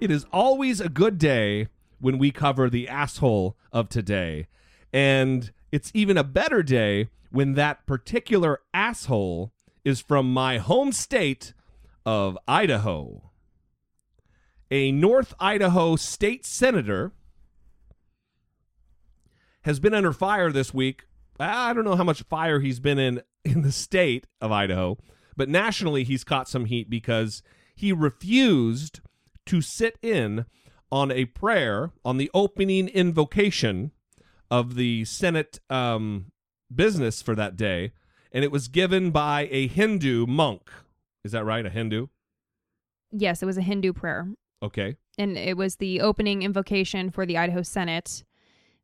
[0.02, 4.48] It is always a good day when we cover the asshole of today.
[4.92, 9.54] And it's even a better day when that particular asshole
[9.86, 11.54] is from my home state
[12.06, 13.32] of Idaho.
[14.70, 17.14] A North Idaho state senator
[19.62, 21.06] has been under fire this week.
[21.40, 24.98] I don't know how much fire he's been in in the state of Idaho,
[25.36, 27.42] but nationally he's caught some heat because
[27.76, 29.02] he refused
[29.46, 30.46] to sit in
[30.92, 33.92] on a prayer on the opening invocation
[34.50, 36.32] of the Senate um,
[36.74, 37.92] business for that day,
[38.32, 40.70] and it was given by a Hindu monk.
[41.24, 41.66] Is that right?
[41.66, 42.08] A Hindu?
[43.12, 44.28] Yes, it was a Hindu prayer.
[44.64, 44.96] Okay.
[45.18, 48.24] and it was the opening invocation for the Idaho Senate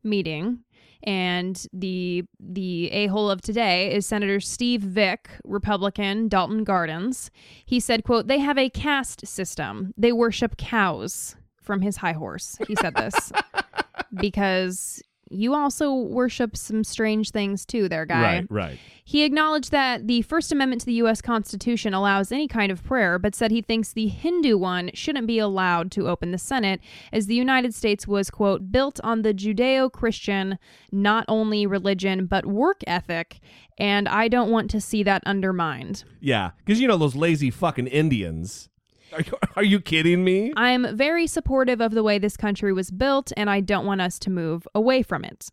[0.03, 0.59] meeting.
[1.03, 7.31] And the the a hole of today is Senator Steve Vick, Republican, Dalton Gardens.
[7.65, 9.93] He said, "quote They have a caste system.
[9.97, 13.31] They worship cows." From his high horse, he said this
[14.19, 15.01] because
[15.31, 18.21] you also worship some strange things too, there, guy.
[18.21, 18.79] Right, right.
[19.03, 21.21] He acknowledged that the First Amendment to the U.S.
[21.21, 25.39] Constitution allows any kind of prayer, but said he thinks the Hindu one shouldn't be
[25.39, 26.79] allowed to open the Senate,
[27.11, 30.57] as the United States was, quote, built on the Judeo Christian,
[30.91, 33.39] not only religion, but work ethic,
[33.77, 36.03] and I don't want to see that undermined.
[36.19, 38.69] Yeah, because you know those lazy fucking Indians.
[39.13, 40.53] Are you, are you kidding me?
[40.55, 44.17] I'm very supportive of the way this country was built, and I don't want us
[44.19, 45.49] to move away from it.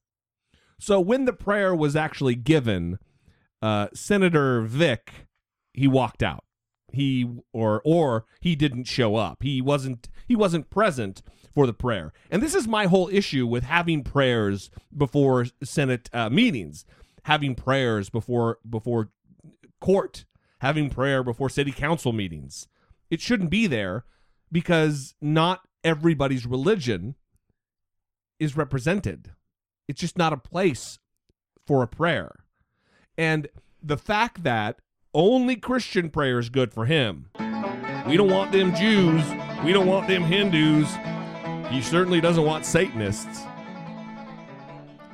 [0.79, 2.99] So when the prayer was actually given,
[3.61, 5.29] uh, Senator Vick
[5.79, 6.45] he walked out.
[6.93, 9.43] He or or he didn't show up.
[9.43, 11.23] He wasn't he wasn't present
[11.55, 12.13] for the prayer.
[12.31, 16.85] And this is my whole issue with having prayers before Senate uh, meetings,
[17.25, 19.11] having prayers before before
[19.81, 20.25] court,
[20.61, 22.69] having prayer before city council meetings.
[23.11, 24.05] It shouldn't be there
[24.51, 27.15] because not everybody's religion
[28.39, 29.33] is represented.
[29.87, 30.99] It's just not a place
[31.67, 32.45] for a prayer.
[33.17, 33.49] And
[33.83, 34.81] the fact that
[35.15, 37.31] only Christian prayer is good for him.
[38.07, 39.25] We don't want them Jews.
[39.65, 40.95] We don't want them Hindus.
[41.71, 43.43] He certainly doesn't want Satanists.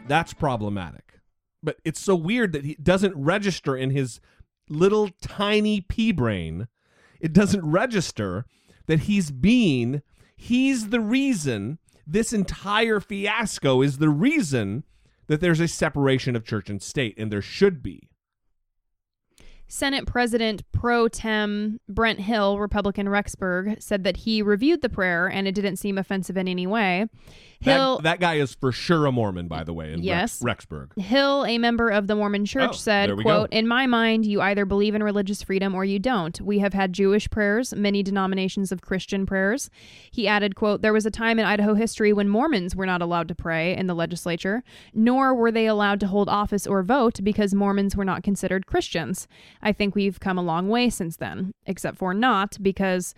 [0.07, 1.20] That's problematic.
[1.62, 4.20] But it's so weird that he doesn't register in his
[4.68, 6.68] little tiny pea brain.
[7.21, 8.47] It doesn't register
[8.87, 10.03] that he's being,
[10.37, 14.85] he's the reason this entire fiasco is the reason
[15.27, 18.09] that there's a separation of church and state, and there should be.
[19.67, 25.49] Senate President pro tem Brent Hill, Republican Rexburg, said that he reviewed the prayer and
[25.49, 27.07] it didn't seem offensive in any way.
[27.65, 30.41] Hill- that, that guy is for sure a Mormon, by the way, in Yes.
[30.43, 30.99] Rex, Rexburg.
[31.01, 33.57] Hill, a member of the Mormon Church, Oh, said, quote, go.
[33.57, 36.41] In my mind, you either believe in religious freedom or you don't.
[36.41, 39.71] We have had Jewish prayers, many denominations of Christian prayers.
[40.11, 43.29] He added, quote, There was a time in Idaho history when Mormons were not allowed
[43.29, 44.62] to pray in the legislature,
[44.93, 49.27] nor were they allowed to hold office or vote because Mormons were not considered Christians.
[49.62, 53.15] I think we've come a long way since then, except for not because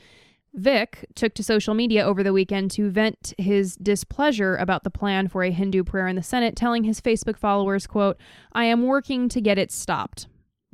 [0.57, 5.29] Vick took to social media over the weekend to vent his displeasure about the plan
[5.29, 8.17] for a Hindu prayer in the Senate, telling his Facebook followers, quote,
[8.53, 10.29] I am working to get it stopped.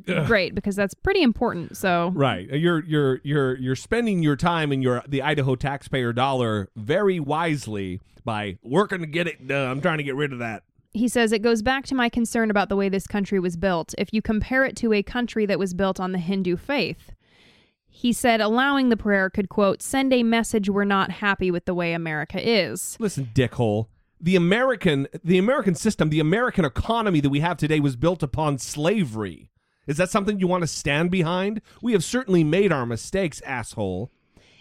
[0.09, 0.27] Ugh.
[0.27, 1.77] Great, because that's pretty important.
[1.77, 2.49] So Right.
[2.51, 7.21] Uh, you're you're you're you're spending your time and your the Idaho taxpayer dollar very
[7.21, 9.71] wisely by working to get it done.
[9.71, 10.63] I'm trying to get rid of that.
[10.93, 13.95] he says it goes back to my concern about the way this country was built.
[13.99, 17.13] If you compare it to a country that was built on the Hindu faith,
[17.95, 21.75] he said allowing the prayer could, quote, send a message we're not happy with the
[21.75, 22.97] way America is.
[22.99, 23.89] Listen, dickhole.
[24.19, 28.59] The American the American system, the American economy that we have today was built upon
[28.59, 29.51] slavery.
[29.87, 31.61] Is that something you want to stand behind?
[31.83, 34.11] We have certainly made our mistakes, asshole.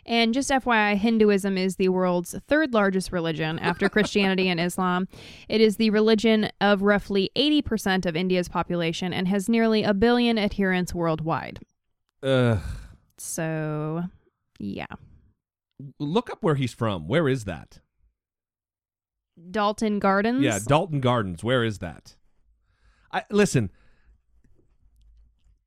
[0.05, 5.07] And just FYI, Hinduism is the world's third largest religion after Christianity and Islam.
[5.47, 10.37] It is the religion of roughly 80% of India's population and has nearly a billion
[10.37, 11.59] adherents worldwide.
[12.23, 12.59] Ugh.
[13.21, 14.03] So,
[14.57, 14.87] yeah.
[15.99, 17.07] Look up where he's from.
[17.07, 17.79] Where is that?
[19.51, 20.41] Dalton Gardens.
[20.41, 21.43] Yeah, Dalton Gardens.
[21.43, 22.15] Where is that?
[23.11, 23.69] I listen.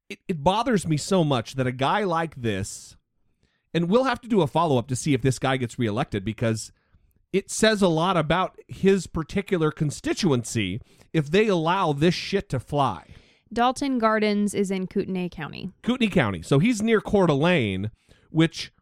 [0.08, 2.96] It, it bothers me so much that a guy like this,
[3.72, 6.24] and we'll have to do a follow up to see if this guy gets reelected
[6.24, 6.72] because
[7.32, 10.80] it says a lot about his particular constituency
[11.12, 13.06] if they allow this shit to fly.
[13.54, 15.70] Dalton Gardens is in Kootenai County.
[15.82, 16.42] Kootenai County.
[16.42, 17.90] So he's near Coeur d'Alene,
[18.30, 18.72] which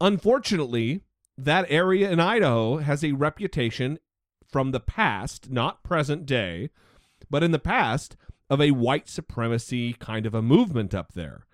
[0.00, 1.00] unfortunately,
[1.38, 3.98] that area in Idaho has a reputation
[4.50, 6.70] from the past, not present day,
[7.28, 8.16] but in the past,
[8.48, 11.46] of a white supremacy kind of a movement up there.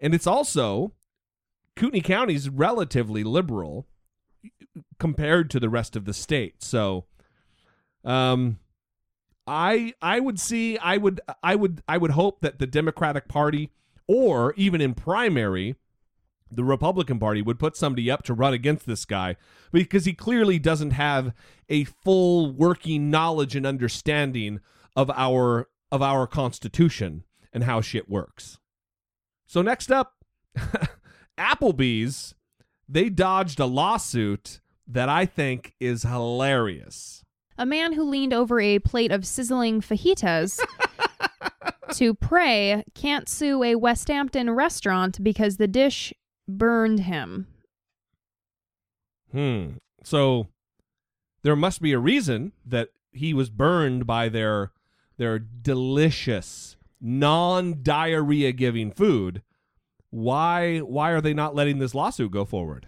[0.00, 0.94] And it's also,
[1.76, 3.86] Kootenai County is relatively liberal
[4.98, 6.62] compared to the rest of the state.
[6.62, 7.04] So,
[8.04, 8.58] um,
[9.48, 13.70] I I would see I would I would I would hope that the Democratic Party
[14.06, 15.76] or even in primary
[16.50, 19.36] the Republican Party would put somebody up to run against this guy
[19.72, 21.32] because he clearly doesn't have
[21.68, 24.60] a full working knowledge and understanding
[24.94, 28.58] of our of our constitution and how shit works.
[29.46, 30.24] So next up
[31.38, 32.34] Applebee's
[32.86, 37.17] they dodged a lawsuit that I think is hilarious.
[37.58, 40.60] A man who leaned over a plate of sizzling fajitas
[41.94, 46.14] to pray can't sue a West Hampton restaurant because the dish
[46.46, 47.48] burned him.
[49.32, 49.70] Hmm.
[50.04, 50.46] So
[51.42, 54.72] there must be a reason that he was burned by their
[55.16, 59.42] their delicious non-diarrhea giving food.
[60.10, 62.86] Why why are they not letting this lawsuit go forward?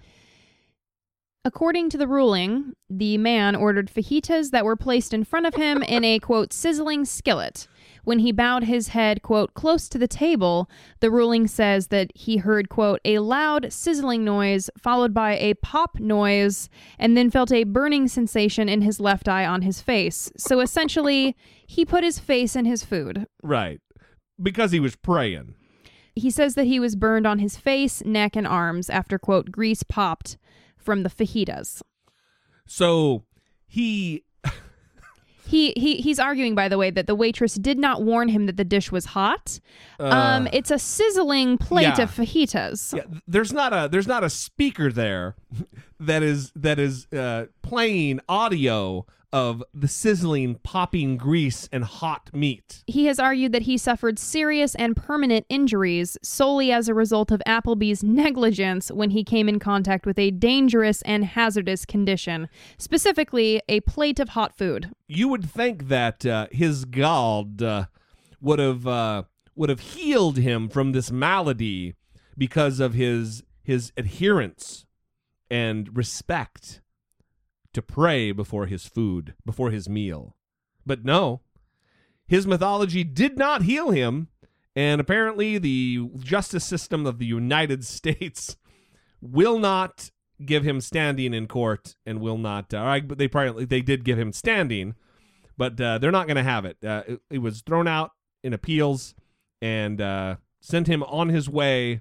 [1.43, 5.83] According to the ruling, the man ordered fajitas that were placed in front of him
[5.83, 7.67] in a quote sizzling skillet.
[8.05, 10.69] When he bowed his head quote close to the table,
[11.01, 15.99] the ruling says that he heard quote a loud sizzling noise followed by a pop
[15.99, 16.69] noise
[16.99, 20.31] and then felt a burning sensation in his left eye on his face.
[20.37, 21.37] So essentially,
[21.67, 23.27] he put his face in his food.
[23.43, 23.81] Right.
[24.43, 25.55] Because he was praying.
[26.15, 29.83] He says that he was burned on his face, neck, and arms after quote grease
[29.83, 30.37] popped
[30.91, 31.83] from the fajitas.
[32.67, 33.23] So
[33.69, 34.25] he
[35.47, 38.57] He, he he's arguing, by the way, that the waitress did not warn him that
[38.57, 39.61] the dish was hot.
[40.01, 42.03] um, Uh, it's a sizzling plate yeah.
[42.03, 42.97] of fajitas.
[42.97, 45.37] Yeah, there's not a there's not a speaker there
[46.01, 52.83] that is that is uh, playing audio of the sizzling, popping grease and hot meat.
[52.87, 57.41] He has argued that he suffered serious and permanent injuries solely as a result of
[57.47, 63.81] Applebee's negligence when he came in contact with a dangerous and hazardous condition, specifically a
[63.81, 64.91] plate of hot food.
[65.07, 67.87] You would think that uh, his God uh,
[68.41, 69.25] would have uh,
[69.55, 71.95] would have healed him from this malady
[72.37, 74.87] because of his his adherence
[75.51, 76.81] and respect
[77.73, 80.37] to pray before his food, before his meal.
[80.85, 81.41] But no,
[82.27, 84.29] his mythology did not heal him,
[84.75, 88.57] and apparently the justice system of the United States
[89.21, 90.11] will not
[90.45, 92.73] give him standing in court and will not.
[92.73, 94.95] Uh, but they probably they did give him standing,
[95.57, 96.79] but uh, they're not going to have it.
[96.85, 97.21] Uh, it.
[97.31, 98.13] It was thrown out
[98.43, 99.15] in appeals
[99.61, 102.01] and uh, sent him on his way.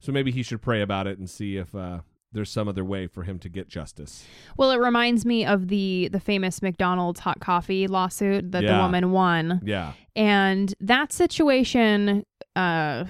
[0.00, 2.00] So maybe he should pray about it and see if uh,
[2.32, 4.24] there's some other way for him to get justice.
[4.56, 9.10] Well, it reminds me of the the famous McDonald's hot coffee lawsuit that the woman
[9.12, 9.60] won.
[9.64, 9.92] Yeah.
[10.16, 12.24] And that situation
[12.56, 13.04] uh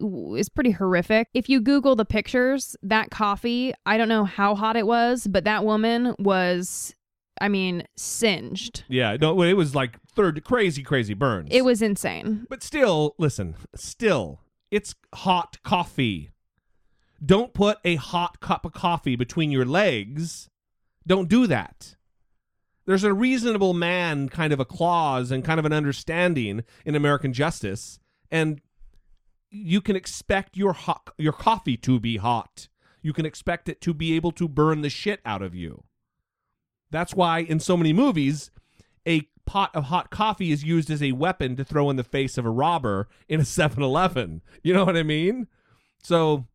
[0.00, 1.28] is pretty horrific.
[1.34, 5.44] If you Google the pictures, that coffee, I don't know how hot it was, but
[5.44, 6.94] that woman was,
[7.40, 8.84] I mean, singed.
[8.88, 11.48] Yeah, no, it was like third crazy, crazy burns.
[11.50, 12.46] It was insane.
[12.48, 14.40] But still, listen, still,
[14.70, 16.30] it's hot coffee.
[17.24, 20.48] Don't put a hot cup of coffee between your legs.
[21.06, 21.96] Don't do that.
[22.86, 27.32] There's a reasonable man kind of a clause and kind of an understanding in American
[27.32, 27.98] justice,
[28.30, 28.60] and
[29.50, 32.68] you can expect your hot, your coffee to be hot.
[33.02, 35.84] You can expect it to be able to burn the shit out of you.
[36.90, 38.50] That's why in so many movies,
[39.06, 42.38] a pot of hot coffee is used as a weapon to throw in the face
[42.38, 44.42] of a robber in a 7 Eleven.
[44.62, 45.48] You know what I mean?
[46.02, 46.46] So,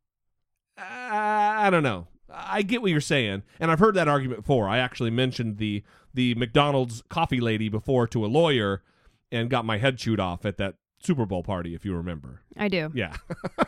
[1.16, 2.08] I don't know.
[2.30, 4.68] I get what you're saying, and I've heard that argument before.
[4.68, 8.84] I actually mentioned the the McDonald's coffee lady before to a lawyer,
[9.32, 12.42] and got my head chewed off at that Super Bowl party, if you remember.
[12.58, 12.92] I do.
[12.94, 13.16] Yeah.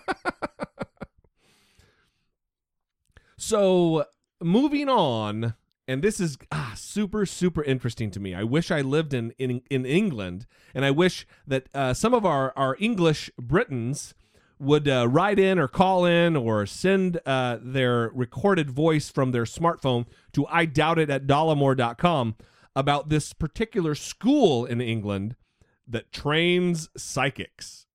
[3.37, 4.05] so
[4.41, 5.53] moving on,
[5.87, 8.33] and this is ah, super super interesting to me.
[8.33, 12.25] I wish I lived in in, in England, and I wish that uh, some of
[12.25, 14.13] our our English Britons
[14.59, 19.43] would uh, write in or call in or send uh, their recorded voice from their
[19.43, 22.35] smartphone to I doubt it at dollemore.com
[22.75, 25.35] about this particular school in England
[25.87, 27.85] that trains psychics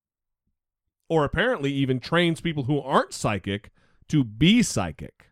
[1.09, 3.71] or apparently even trains people who aren't psychic
[4.09, 5.32] to be psychic.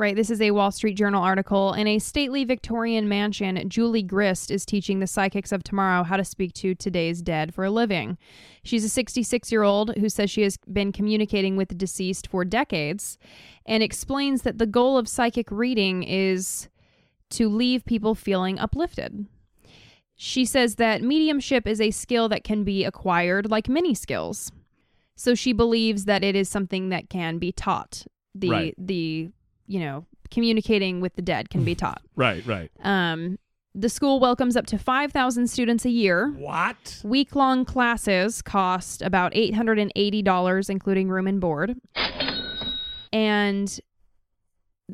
[0.00, 0.16] Right.
[0.16, 1.74] This is a Wall Street Journal article.
[1.74, 6.24] In a stately Victorian mansion, Julie Grist is teaching the psychics of tomorrow how to
[6.24, 8.16] speak to today's dead for a living.
[8.64, 12.46] She's a 66 year old who says she has been communicating with the deceased for
[12.46, 13.18] decades
[13.66, 16.70] and explains that the goal of psychic reading is
[17.32, 19.26] to leave people feeling uplifted.
[20.16, 24.50] She says that mediumship is a skill that can be acquired like many skills.
[25.14, 28.06] So she believes that it is something that can be taught.
[28.34, 28.74] The Right.
[28.78, 29.30] the
[29.70, 32.02] you know, communicating with the dead can be taught.
[32.16, 32.70] Right, right.
[32.82, 33.38] Um
[33.72, 36.32] the school welcomes up to 5,000 students a year.
[36.36, 37.00] What?
[37.04, 41.76] Week long classes cost about $880, including room and board.
[43.12, 43.80] And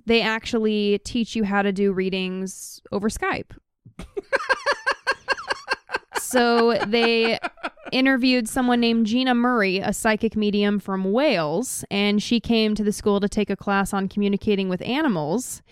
[0.05, 3.53] they actually teach you how to do readings over Skype.
[6.19, 7.39] so they
[7.93, 12.93] interviewed someone named Gina Murray, a psychic medium from Wales, and she came to the
[12.93, 15.63] school to take a class on communicating with animals.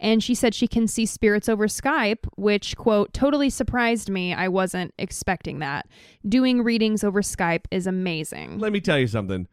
[0.00, 4.34] And she said she can see spirits over Skype, which, quote, totally surprised me.
[4.34, 5.86] I wasn't expecting that.
[6.28, 8.58] Doing readings over Skype is amazing.
[8.58, 9.46] Let me tell you something.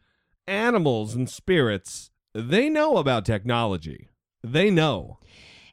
[0.47, 4.09] Animals and spirits, they know about technology.
[4.43, 5.19] They know.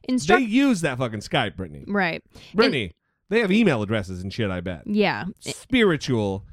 [0.07, 1.83] Instruct- they use that fucking Skype, Brittany.
[1.87, 2.23] Right.
[2.53, 2.93] Brittany,
[3.29, 4.83] they have email addresses and shit, I bet.
[4.85, 5.25] Yeah.
[5.39, 6.45] Spiritual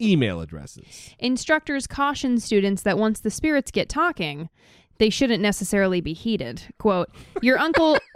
[0.00, 1.14] email addresses.
[1.18, 4.48] Instructors caution students that once the spirits get talking,
[4.98, 6.62] they shouldn't necessarily be heated.
[6.78, 7.10] Quote,
[7.40, 7.98] Your uncle.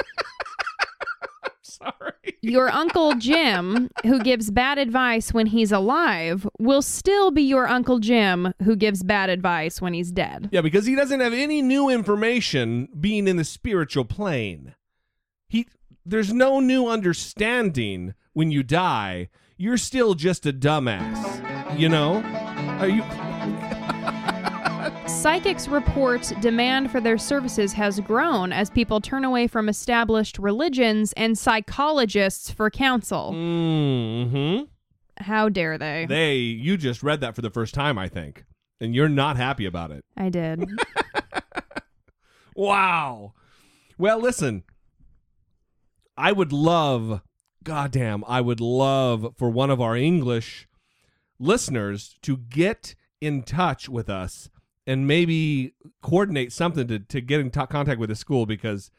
[1.63, 2.13] Sorry.
[2.41, 7.99] Your Uncle Jim, who gives bad advice when he's alive, will still be your Uncle
[7.99, 10.49] Jim who gives bad advice when he's dead.
[10.53, 14.75] Yeah, because he doesn't have any new information being in the spiritual plane.
[15.49, 15.67] He
[16.07, 19.29] there's no new understanding when you die.
[19.57, 21.79] You're still just a dumbass.
[21.79, 22.23] You know?
[22.81, 23.03] Are you
[25.09, 31.13] Psychics report demand for their services has grown as people turn away from established religions
[31.17, 33.33] and psychologists for counsel.
[33.35, 34.65] Mm-hmm.
[35.19, 36.07] How dare they?
[36.09, 38.45] They you just read that for the first time, I think.
[38.81, 40.05] And you're not happy about it.
[40.17, 40.69] I did.
[42.57, 43.35] Wow.
[43.99, 44.65] Well, listen.
[46.17, 47.21] I would love,
[47.63, 50.67] goddamn, I would love for one of our English
[51.39, 54.51] listeners to get in touch with us
[54.87, 58.91] and maybe coordinate something to, to get in to- contact with the school because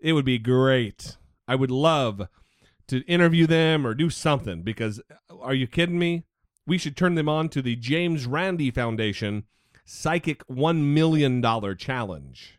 [0.00, 1.16] it would be great.
[1.46, 2.28] I would love
[2.88, 5.00] to interview them or do something because
[5.30, 6.24] uh, are you kidding me?
[6.66, 9.44] We should turn them on to the James Randi Foundation
[9.84, 11.42] Psychic $1 million
[11.76, 12.58] Challenge.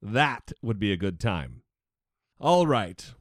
[0.00, 1.62] That would be a good time.
[2.40, 3.12] All right.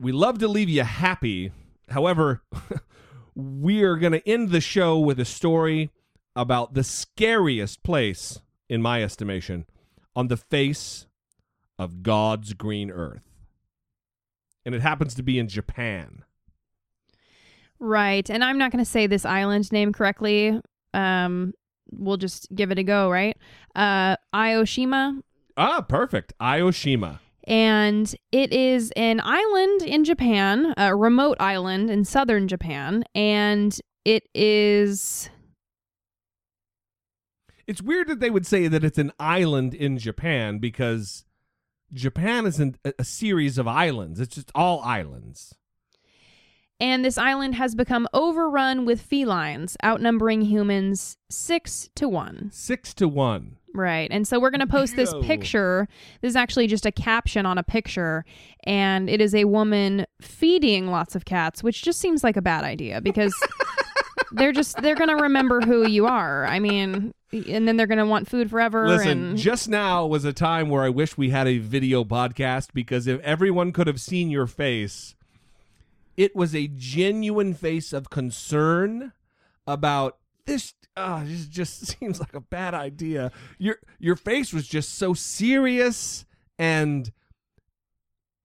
[0.00, 1.52] We love to leave you happy.
[1.88, 2.42] However,
[3.34, 5.90] we are going to end the show with a story
[6.36, 9.66] about the scariest place, in my estimation,
[10.16, 11.06] on the face
[11.78, 13.22] of God's green earth.
[14.64, 16.24] And it happens to be in Japan.
[17.78, 18.28] Right.
[18.30, 20.60] And I'm not going to say this island name correctly.
[20.94, 21.52] Um,
[21.90, 23.36] we'll just give it a go, right?
[23.74, 25.20] Uh, Aoshima.
[25.56, 26.32] Ah, perfect.
[26.40, 27.20] Aoshima.
[27.46, 34.28] And it is an island in Japan, a remote island in southern Japan, and it
[34.34, 35.30] is
[37.66, 41.24] It's weird that they would say that it's an island in Japan because
[41.92, 44.20] Japan isn't a, series of islands.
[44.20, 45.54] It's just all islands.
[46.80, 52.50] and this island has become overrun with felines, outnumbering humans 6 to 1.
[52.52, 53.56] 6 to 1.
[53.74, 54.08] Right.
[54.12, 55.88] And so we're going to post this picture.
[56.20, 58.24] This is actually just a caption on a picture.
[58.62, 62.62] And it is a woman feeding lots of cats, which just seems like a bad
[62.62, 63.34] idea because
[64.32, 66.46] they're just, they're going to remember who you are.
[66.46, 68.86] I mean, and then they're going to want food forever.
[68.86, 72.68] Listen, and just now was a time where I wish we had a video podcast
[72.72, 75.16] because if everyone could have seen your face,
[76.16, 79.12] it was a genuine face of concern
[79.66, 80.74] about this.
[80.96, 83.32] Uh, this just seems like a bad idea.
[83.58, 86.24] Your your face was just so serious
[86.58, 87.10] and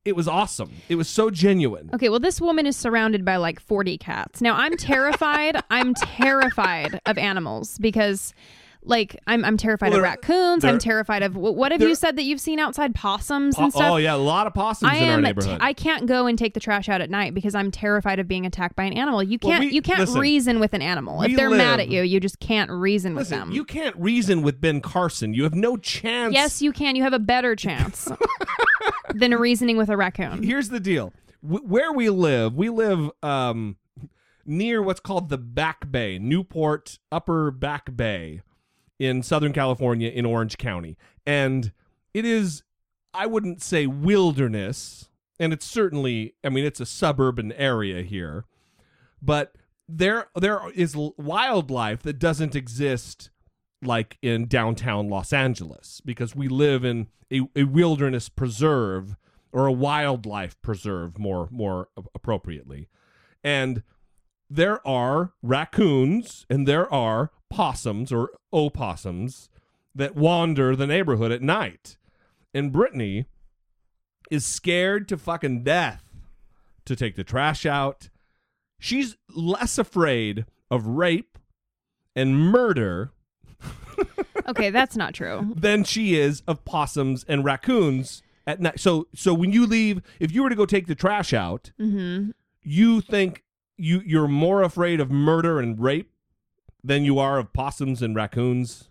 [0.05, 0.71] it was awesome.
[0.87, 1.89] It was so genuine.
[1.93, 4.41] Okay, well, this woman is surrounded by like 40 cats.
[4.41, 5.61] Now, I'm terrified.
[5.69, 8.33] I'm terrified of animals because,
[8.81, 10.63] like, I'm, I'm terrified Well, of raccoons.
[10.63, 13.91] I'm terrified of what have you said that you've seen outside possums Po- and stuff?
[13.91, 15.57] oh yeah, a lot of possums I in our neighborhood.
[15.61, 18.45] I can't go and take the trash out at night because I'm terrified of being
[18.45, 19.21] attacked by an animal.
[19.21, 19.65] You can't.
[19.65, 21.21] we- you can't listen, reason with an animal.
[21.21, 23.51] If they're mad at you, you just can't reason with them.
[23.51, 25.33] you can't reason with Ben Carson.
[25.33, 26.33] You have no chance.
[26.33, 26.95] yes, you can.
[26.95, 28.09] You have a better chance
[29.13, 30.43] than reasoning with a raccoon.
[30.43, 31.13] Here's the deal.
[31.43, 33.77] W- where we live, we live um,
[34.45, 38.41] near what's called the Back Bay, Newport Upper Back Bay
[38.99, 40.97] in Southern California in Orange County.
[41.25, 41.71] And
[42.13, 42.63] it is,
[43.13, 48.45] I wouldn't say wilderness, and it's certainly, I mean, it's a suburban area here,
[49.21, 49.55] but
[49.87, 53.31] there there is wildlife that doesn't exist
[53.81, 59.15] like in downtown Los Angeles because we live in a, a wilderness preserve
[59.51, 62.87] or a wildlife preserve more more appropriately.
[63.43, 63.81] And
[64.49, 69.49] there are raccoons and there are possums or opossums
[69.95, 71.97] that wander the neighborhood at night.
[72.53, 73.25] And Brittany
[74.31, 76.03] is scared to fucking death
[76.85, 78.09] to take the trash out.
[78.79, 81.37] She's less afraid of rape
[82.15, 83.11] and murder
[84.47, 85.53] Okay, that's not true.
[85.55, 88.79] than she is of possums and raccoons at night.
[88.79, 92.31] So so when you leave, if you were to go take the trash out, hmm
[92.63, 93.43] you think
[93.77, 96.11] you you're more afraid of murder and rape
[96.83, 98.89] than you are of possums and raccoons.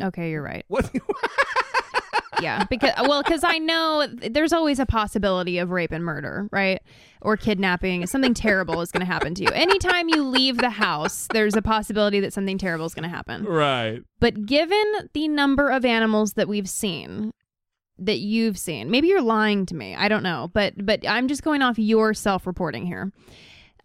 [0.00, 0.64] Okay, you're right.
[0.68, 0.90] What?
[2.40, 6.80] yeah, because well, because I know there's always a possibility of rape and murder, right?
[7.20, 8.06] Or kidnapping.
[8.06, 9.50] Something terrible is going to happen to you.
[9.50, 13.44] Anytime you leave the house, there's a possibility that something terrible is going to happen.
[13.44, 14.02] right.
[14.20, 17.32] But given the number of animals that we've seen,
[17.98, 19.94] that you've seen, maybe you're lying to me.
[19.94, 23.12] I don't know, but but I'm just going off your self-reporting here.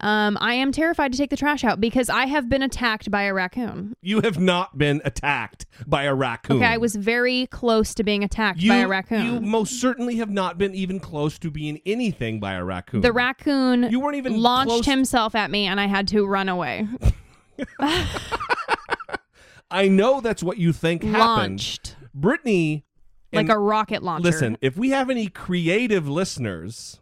[0.00, 3.22] Um, I am terrified to take the trash out because I have been attacked by
[3.24, 3.96] a raccoon.
[4.00, 6.58] You have not been attacked by a raccoon.
[6.58, 9.24] Okay, I was very close to being attacked you, by a raccoon.
[9.24, 13.00] You most certainly have not been even close to being anything by a raccoon.
[13.00, 16.48] The raccoon You weren't even launched close- himself at me and I had to run
[16.48, 16.86] away.
[19.70, 21.20] I know that's what you think happened.
[21.20, 21.96] Launched.
[22.14, 22.84] Brittany
[23.32, 24.24] like a rocket launcher.
[24.24, 27.00] Listen, if we have any creative listeners,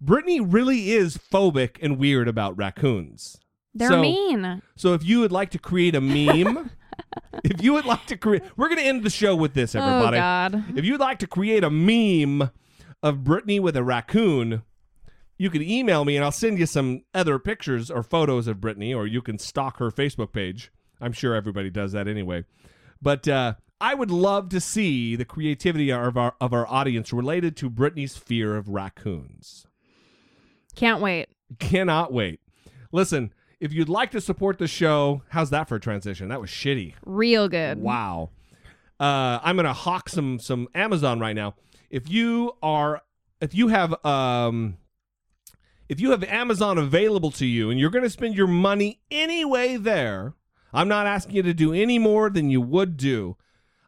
[0.00, 3.38] Brittany really is phobic and weird about raccoons.
[3.74, 4.62] They're So- mean.
[4.76, 6.70] So if you would like to create a meme,
[7.44, 10.16] if you would like to create, we're going to end the show with this, everybody.
[10.16, 10.64] Oh God.
[10.76, 12.50] If you'd like to create a meme
[13.02, 14.62] of Brittany with a raccoon,
[15.38, 18.94] you can email me and I'll send you some other pictures or photos of Brittany,
[18.94, 20.72] or you can stalk her Facebook page.
[21.00, 22.44] I'm sure everybody does that anyway.
[23.02, 27.54] But uh, I would love to see the creativity of our of our audience related
[27.58, 29.65] to Brittany's fear of raccoons.
[30.76, 31.28] Can't wait.
[31.58, 32.40] Cannot wait.
[32.92, 36.28] Listen, if you'd like to support the show, how's that for a transition?
[36.28, 36.94] That was shitty.
[37.04, 37.80] Real good.
[37.80, 38.30] Wow.
[39.00, 41.54] Uh, I'm gonna hawk some some Amazon right now.
[41.90, 43.02] If you are,
[43.40, 44.78] if you have, um,
[45.88, 50.34] if you have Amazon available to you, and you're gonna spend your money anyway there,
[50.72, 53.36] I'm not asking you to do any more than you would do.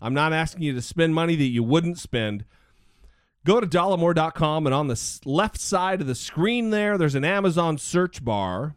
[0.01, 2.45] I'm not asking you to spend money that you wouldn't spend.
[3.49, 7.79] Go to dollemore.com and on the left side of the screen there, there's an Amazon
[7.79, 8.75] search bar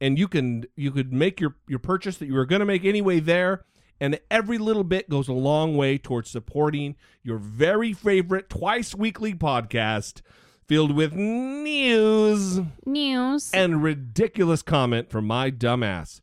[0.00, 2.86] and you can you could make your your purchase that you were going to make
[2.86, 3.66] anyway there
[4.00, 9.34] and every little bit goes a long way towards supporting your very favorite twice weekly
[9.34, 10.22] podcast
[10.66, 13.50] filled with news News.
[13.52, 16.22] and ridiculous comment from my dumbass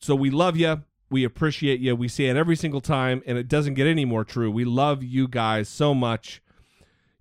[0.00, 0.82] so we love you
[1.12, 1.94] We appreciate you.
[1.94, 4.50] We say it every single time, and it doesn't get any more true.
[4.50, 6.42] We love you guys so much.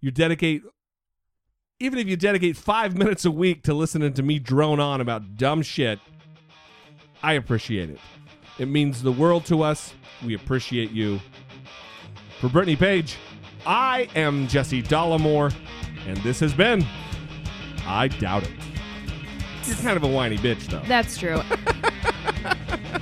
[0.02, 0.64] You dedicate,
[1.80, 5.38] even if you dedicate five minutes a week to listening to me drone on about
[5.38, 6.00] dumb shit,
[7.24, 8.00] I appreciate it.
[8.60, 9.94] It means the world to us.
[10.24, 11.20] We appreciate you.
[12.40, 13.18] For Brittany Page,
[13.66, 15.54] I am Jesse Dollemore,
[16.06, 16.86] and this has been
[17.86, 18.52] I Doubt It.
[19.66, 20.82] You're kind of a whiny bitch, though.
[20.88, 21.42] That's true.